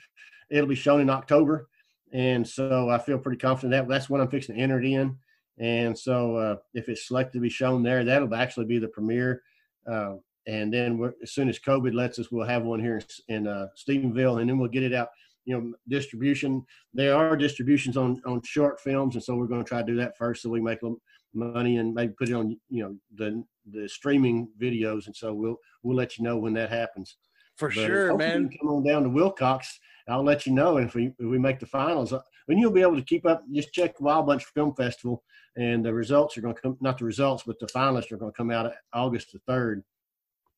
[0.51, 1.69] it'll be shown in October.
[2.13, 5.17] And so I feel pretty confident that that's when I'm fixing to enter it in.
[5.59, 9.43] And so uh, if it's selected to be shown there, that'll actually be the premiere.
[9.91, 10.15] Uh,
[10.47, 13.67] and then as soon as COVID lets us, we'll have one here in, in uh,
[13.77, 15.09] Stephenville, and then we'll get it out.
[15.45, 16.65] You know, distribution.
[16.93, 19.97] There are distributions on on short films, and so we're going to try to do
[19.97, 20.99] that first, so we make them
[21.35, 25.07] money and maybe put it on you know the the streaming videos.
[25.07, 27.17] And so we'll we'll let you know when that happens.
[27.57, 28.51] For But sure, man.
[28.61, 29.67] Come on down to Willcox.
[30.09, 32.13] I'll let you know if we if we make the finals.
[32.13, 33.43] Uh, And you'll be able to keep up.
[33.53, 35.23] Just check Wild Bunch Film Festival,
[35.57, 36.79] and the results are going to come.
[36.81, 39.85] Not the results, but the finalists are going to come out August the third.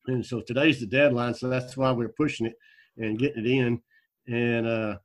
[0.07, 1.33] And so today's the deadline.
[1.33, 2.55] So that's why we're pushing it
[2.97, 3.81] and getting it in.
[4.27, 4.97] And uh,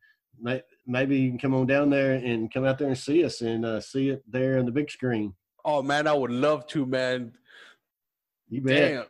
[0.87, 3.65] maybe you can come on down there and come out there and see us and
[3.65, 5.35] uh, see it there on the big screen.
[5.67, 7.33] Oh man, I would love to, man.
[8.49, 8.93] You bet.
[8.93, 9.05] Damn.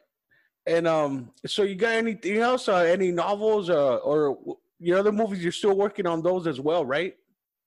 [0.66, 2.66] And um, so you got anything else?
[2.68, 5.42] Uh, any novels uh, or your other movies?
[5.42, 7.14] You're still working on those as well, right?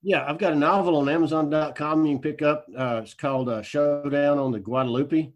[0.01, 2.65] Yeah, I've got a novel on Amazon.com you can pick up.
[2.75, 5.31] Uh, it's called uh, Showdown on the Guadalupe,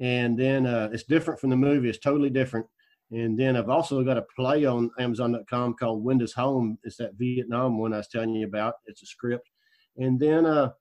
[0.00, 1.88] and then uh, it's different from the movie.
[1.88, 2.66] It's totally different.
[3.10, 6.78] And then I've also got a play on Amazon.com called Windows Home.
[6.84, 8.74] It's that Vietnam one I was telling you about.
[8.86, 9.48] It's a script.
[9.96, 10.72] And then uh,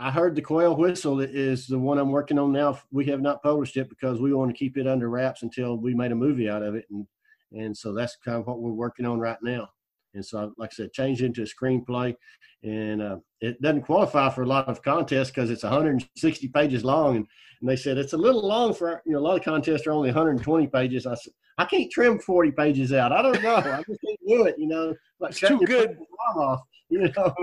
[0.00, 2.80] I heard the Quail Whistle is the one I'm working on now.
[2.90, 5.94] We have not published it because we want to keep it under wraps until we
[5.94, 6.86] made a movie out of it.
[6.90, 7.06] And
[7.52, 9.68] and so that's kind of what we're working on right now.
[10.14, 12.16] And so, like I said, changed into a screenplay,
[12.62, 17.16] and uh, it doesn't qualify for a lot of contests because it's 160 pages long.
[17.16, 17.26] And,
[17.60, 19.92] and they said it's a little long for you know a lot of contests are
[19.92, 21.06] only 120 pages.
[21.06, 23.12] I said I can't trim 40 pages out.
[23.12, 23.56] I don't know.
[23.56, 24.54] I just can't do it.
[24.58, 25.98] You know, like It's too good.
[26.36, 26.60] off.
[26.88, 27.34] You know,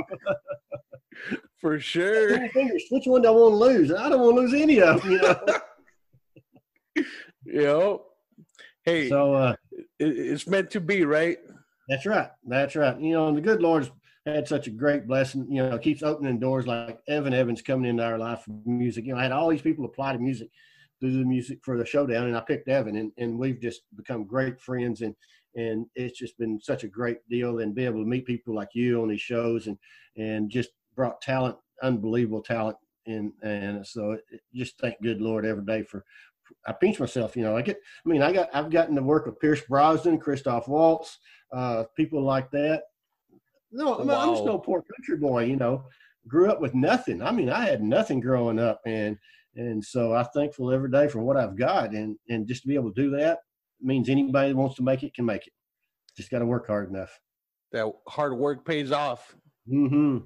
[1.62, 2.40] For sure.
[2.40, 3.94] Which one do I want to lose?
[3.94, 5.12] I don't want to lose any of them.
[5.12, 5.40] You know.
[7.46, 8.02] You know,
[8.84, 9.56] hey, so uh,
[10.00, 11.38] it, it's meant to be, right?
[11.88, 12.30] That's right.
[12.46, 13.00] That's right.
[13.00, 13.90] You know, and the good Lord's
[14.26, 18.04] had such a great blessing, you know, keeps opening doors like Evan Evans coming into
[18.04, 19.06] our life for music.
[19.06, 20.50] You know, I had all these people apply to music,
[21.02, 24.26] do the music for the showdown, and I picked Evan and, and we've just become
[24.26, 25.16] great friends and
[25.56, 28.70] and it's just been such a great deal and be able to meet people like
[28.74, 29.78] you on these shows and
[30.16, 32.78] and just brought talent, unbelievable talent
[33.08, 36.04] and and so it, just thank good Lord every day for
[36.66, 37.58] I pinch myself, you know.
[37.58, 41.20] I get, I mean, I got, I've gotten to work with Pierce Brosnan, Christoph Waltz,
[41.54, 42.84] uh, people like that.
[43.72, 45.84] No, I mean, I'm just no poor country boy, you know.
[46.28, 47.22] Grew up with nothing.
[47.22, 49.18] I mean, I had nothing growing up, and
[49.58, 52.76] and so I'm thankful every day for what I've got, and and just to be
[52.76, 53.40] able to do that
[53.82, 55.54] means anybody that wants to make it can make it.
[56.16, 57.20] Just got to work hard enough.
[57.72, 59.36] That hard work pays off.
[59.70, 60.20] Mm-hmm.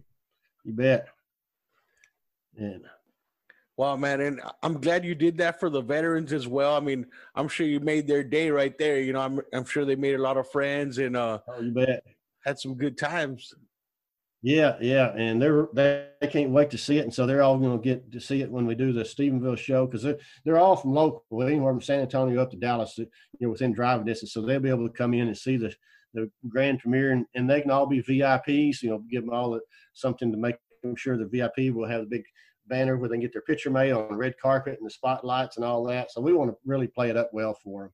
[0.63, 1.07] You bet.
[2.57, 2.83] And
[3.81, 6.75] Wow, man, and I'm glad you did that for the veterans as well.
[6.75, 8.99] I mean, I'm sure you made their day right there.
[8.99, 11.71] You know, I'm I'm sure they made a lot of friends and uh oh, you
[11.71, 12.03] bet.
[12.45, 13.53] had some good times.
[14.43, 17.59] Yeah, yeah, and they're they, they can't wait to see it, and so they're all
[17.59, 20.57] going to get to see it when we do the Stephenville show because they're they're
[20.57, 23.07] all from local, anywhere from San Antonio up to Dallas, you
[23.39, 24.33] know, within driving distance.
[24.33, 25.75] So they'll be able to come in and see the
[26.15, 28.81] the grand premiere, and, and they can all be VIPs.
[28.81, 29.59] You know, give them all a,
[29.93, 32.23] something to make them sure the VIP will have the big
[32.65, 35.57] banner where they can get their picture made on the red carpet and the spotlights
[35.57, 36.11] and all that.
[36.11, 37.91] So we want to really play it up well for them.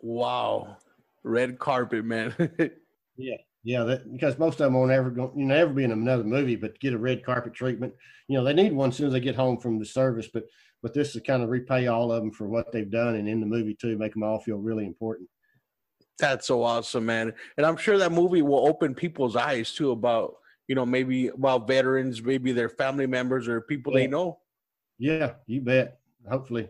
[0.00, 0.76] Wow.
[1.22, 2.34] Red carpet, man.
[3.18, 5.92] Yeah, yeah, that, because most of them won't ever go, you know, never be in
[5.92, 7.94] another movie, but get a red carpet treatment.
[8.28, 10.44] You know, they need one as soon as they get home from the service, but
[10.82, 13.40] but this is kind of repay all of them for what they've done, and in
[13.40, 15.28] the movie too, make them all feel really important.
[16.18, 17.32] That's so awesome, man.
[17.56, 20.34] And I'm sure that movie will open people's eyes too about,
[20.68, 24.40] you know, maybe about veterans, maybe their family members or people they know.
[24.98, 26.00] Yeah, you bet.
[26.28, 26.68] Hopefully,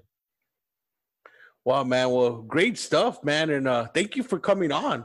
[1.65, 2.11] Wow, man.
[2.11, 3.51] Well, great stuff, man.
[3.51, 5.05] And uh thank you for coming on.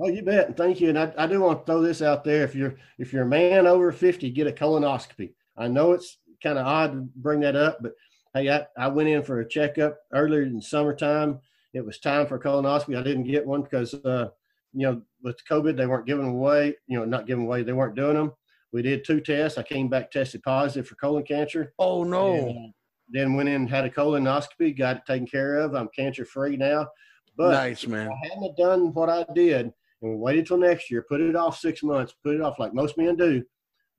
[0.00, 0.48] Oh, you bet.
[0.48, 0.88] And thank you.
[0.88, 3.26] And I, I do want to throw this out there: if you're if you're a
[3.26, 5.34] man over fifty, get a colonoscopy.
[5.56, 7.92] I know it's kind of odd to bring that up, but
[8.34, 11.40] hey, I, I went in for a checkup earlier in summertime.
[11.74, 12.98] It was time for a colonoscopy.
[12.98, 14.28] I didn't get one because, uh,
[14.72, 17.94] you know, with COVID, they weren't giving away, you know, not giving away, they weren't
[17.94, 18.32] doing them.
[18.72, 19.58] We did two tests.
[19.58, 21.74] I came back tested positive for colon cancer.
[21.78, 22.34] Oh no.
[22.34, 22.72] And
[23.08, 25.74] then went in and had a colonoscopy, got it taken care of.
[25.74, 26.88] I'm cancer free now.
[27.36, 28.10] But nice, man.
[28.10, 29.72] I hadn't done what I did
[30.02, 32.98] and waited till next year, put it off six months, put it off like most
[32.98, 33.42] men do,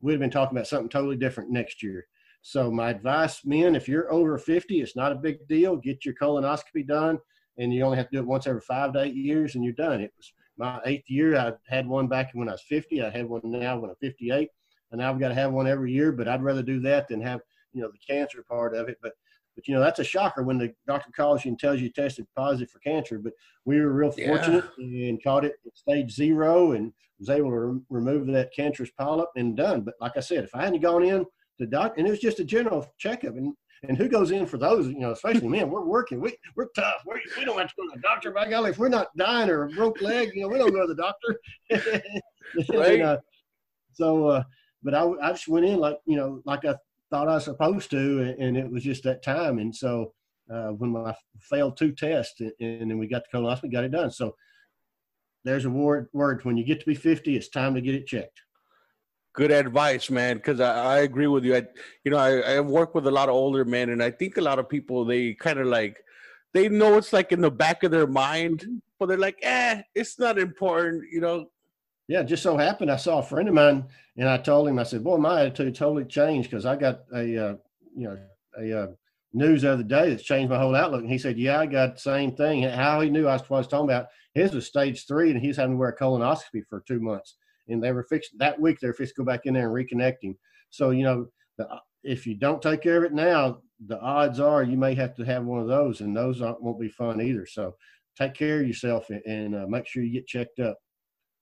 [0.01, 2.05] we'd have been talking about something totally different next year.
[2.41, 5.77] So my advice, men, if you're over 50, it's not a big deal.
[5.77, 7.17] Get your colonoscopy done,
[7.57, 9.73] and you only have to do it once every five to eight years, and you're
[9.73, 10.01] done.
[10.01, 11.37] It was my eighth year.
[11.37, 13.01] I had one back when I was 50.
[13.01, 14.49] I had one now when I'm 58,
[14.91, 16.11] and now I've got to have one every year.
[16.11, 17.39] But I'd rather do that than have
[17.71, 18.97] you know the cancer part of it.
[19.01, 19.13] But
[19.55, 22.25] but you know that's a shocker when the doctor calls you and tells you tested
[22.35, 23.19] positive for cancer.
[23.19, 23.33] But
[23.65, 24.27] we were real Yeah.
[24.27, 28.91] fortunate and caught it at stage zero and was able to rem- remove that cancerous
[28.97, 29.81] polyp and done.
[29.81, 31.25] But like I said, if I hadn't gone in
[31.59, 33.53] to doc, and it was just a general checkup, and
[33.87, 34.87] and who goes in for those?
[34.87, 35.69] You know, especially men.
[35.69, 36.19] We're working.
[36.21, 37.03] We we're tough.
[37.05, 38.31] We, we don't have to go to the doctor.
[38.31, 40.87] By golly, if we're not dying or a broke leg, you know, we don't go
[40.87, 41.39] to the doctor.
[42.69, 43.01] And, Right.
[43.01, 43.17] uh,
[43.93, 44.43] so, uh,
[44.83, 46.75] but I I just went in like you know like I
[47.13, 49.59] thought I was supposed to, and, it was just that time.
[49.59, 50.13] And so
[50.51, 53.91] uh, when I failed two tests, and, and then we got the colonoscopy, got it
[53.91, 54.09] done.
[54.09, 54.35] So
[55.43, 58.07] there's a word word when you get to be 50, it's time to get it
[58.07, 58.41] checked.
[59.35, 60.37] Good advice, man.
[60.37, 61.55] Because I, I agree with you.
[61.55, 61.63] I,
[62.03, 64.41] you know, I, I work with a lot of older men, and I think a
[64.41, 66.03] lot of people they kind of like
[66.55, 68.65] they know it's like in the back of their mind,
[68.99, 71.45] but they're like, eh, it's not important, you know.
[72.07, 73.85] Yeah, it just so happened I saw a friend of mine,
[74.17, 77.19] and I told him, I said, "Boy, my attitude totally changed because I got a,
[77.19, 77.55] uh,
[77.95, 78.17] you know,
[78.59, 78.87] a uh,
[79.33, 81.95] news the other day that's changed my whole outlook." And he said, "Yeah, I got
[81.95, 84.07] the same thing." How he knew I was, I was talking about?
[84.33, 87.37] His was stage three, and he's having to wear a colonoscopy for two months.
[87.69, 88.79] And they were fixed that week.
[88.79, 90.37] They were fixed to go back in there and reconnect him.
[90.71, 91.27] So you know,
[91.57, 91.67] the,
[92.03, 95.23] if you don't take care of it now, the odds are you may have to
[95.23, 97.45] have one of those, and those won't be fun either.
[97.45, 97.75] So
[98.17, 100.77] take care of yourself and, and uh, make sure you get checked up.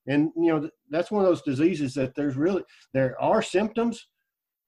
[0.06, 4.08] And you know that's one of those diseases that there's really there are symptoms,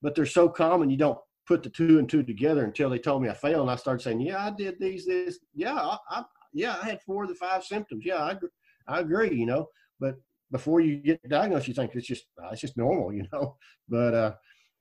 [0.02, 3.22] but they're so common you don't put the two and two together until they told
[3.22, 6.22] me I failed, and I started saying, "Yeah, I did these, this, yeah, I, I
[6.52, 8.04] yeah, I had four of the five symptoms.
[8.06, 8.38] Yeah, I
[8.86, 9.66] I agree, you know."
[10.00, 10.16] But
[10.52, 13.56] before you get diagnosed, you think it's just uh, it's just normal, you know.
[13.88, 14.34] But uh,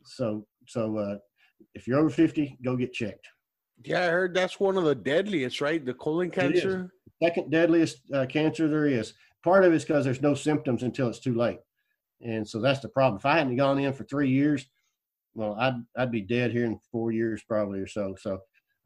[0.05, 1.17] so so uh,
[1.73, 3.27] if you're over fifty, go get checked.
[3.83, 5.83] Yeah, I heard that's one of the deadliest, right?
[5.83, 6.91] The colon cancer.
[7.21, 9.13] Second deadliest uh, cancer there is.
[9.43, 11.59] Part of it's because there's no symptoms until it's too late,
[12.21, 13.17] and so that's the problem.
[13.17, 14.65] If I hadn't gone in for three years,
[15.35, 18.15] well, I'd I'd be dead here in four years probably or so.
[18.19, 18.39] So,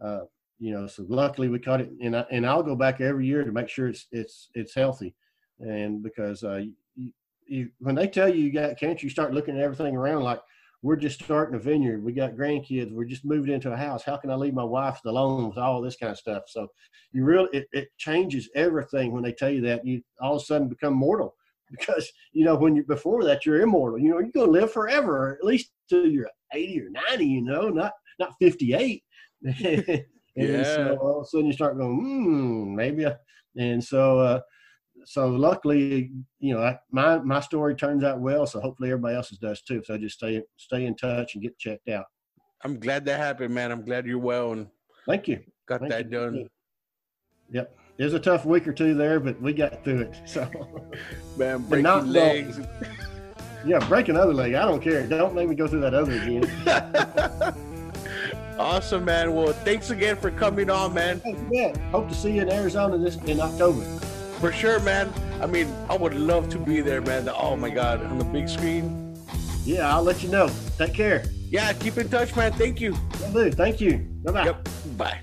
[0.04, 0.22] uh,
[0.60, 3.44] you know, so luckily we caught it, and I, and I'll go back every year
[3.44, 5.14] to make sure it's it's it's healthy,
[5.60, 6.64] and because uh,
[6.96, 7.12] you,
[7.46, 10.42] you, when they tell you you got cancer, you start looking at everything around like
[10.82, 12.04] we're just starting a vineyard.
[12.04, 12.92] We got grandkids.
[12.92, 14.04] We're just moving into a house.
[14.04, 16.44] How can I leave my wife alone with all this kind of stuff?
[16.48, 16.68] So
[17.12, 20.46] you really, it, it changes everything when they tell you that you all of a
[20.46, 21.36] sudden become mortal
[21.72, 24.72] because, you know, when you, before that, you're immortal, you know, you're going to live
[24.72, 29.04] forever, at least till you're 80 or 90, you know, not, not 58.
[29.44, 30.06] and
[30.36, 30.64] Yeah.
[30.64, 33.06] so all of a sudden you start going, hmm, maybe.
[33.06, 33.16] I,
[33.58, 34.40] and so, uh,
[35.10, 38.46] so luckily, you know, I, my my story turns out well.
[38.46, 39.82] So hopefully everybody else's does too.
[39.86, 42.06] So just stay stay in touch and get checked out.
[42.64, 43.72] I'm glad that happened, man.
[43.72, 44.68] I'm glad you're well and
[45.08, 45.40] Thank you.
[45.66, 46.12] got Thank that you.
[46.12, 46.50] done.
[47.52, 50.22] Yep, it was a tough week or two there, but we got through it.
[50.26, 50.42] So
[51.38, 52.60] Man, not breaking the- legs.
[53.66, 54.56] yeah, break another leg.
[54.56, 55.08] I don't care.
[55.08, 57.64] Don't make me go through that other again.
[58.60, 59.36] Awesome, man.
[59.36, 61.22] Well, thanks again for coming on, man.
[61.92, 63.84] Hope to see you in Arizona this in October.
[64.40, 65.12] For sure, man.
[65.42, 67.28] I mean, I would love to be there, man.
[67.30, 69.16] Oh my God, on the big screen.
[69.66, 70.50] Yeah, I'll let you know.
[70.78, 71.26] Take care.
[71.50, 72.54] Yeah, keep in touch, man.
[72.54, 72.96] Thank you.
[73.22, 73.52] Will do.
[73.52, 73.98] Thank you.
[74.24, 74.46] Bye bye.
[74.46, 74.70] Yep.
[74.98, 75.20] Bye.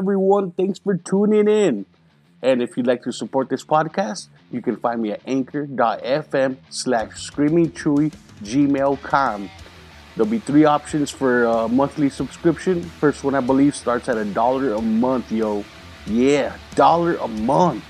[0.00, 1.84] Everyone, thanks for tuning in.
[2.40, 7.20] And if you'd like to support this podcast, you can find me at anchor.fm slash
[7.20, 8.10] screaming chewy
[8.42, 9.50] gmail.com.
[10.16, 12.82] There'll be three options for a monthly subscription.
[12.82, 15.66] First one, I believe, starts at a dollar a month, yo.
[16.06, 17.84] Yeah, dollar a month.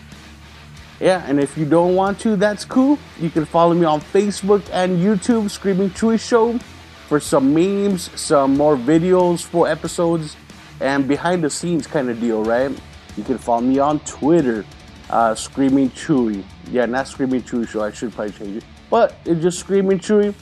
[0.98, 2.98] Yeah, and if you don't want to, that's cool.
[3.20, 6.58] You can follow me on Facebook and YouTube, Screaming Chewy Show,
[7.06, 10.36] for some memes, some more videos, full episodes,
[10.80, 12.70] and behind the scenes kind of deal, right?
[13.16, 14.64] You can follow me on Twitter,
[15.10, 16.44] uh, Screaming Chewy.
[16.70, 17.82] Yeah, not Screaming Chewy Show.
[17.82, 20.34] I should probably change it, but it's just Screaming Chewy.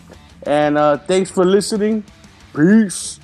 [0.45, 2.05] And uh, thanks for listening.
[2.55, 3.20] Peace.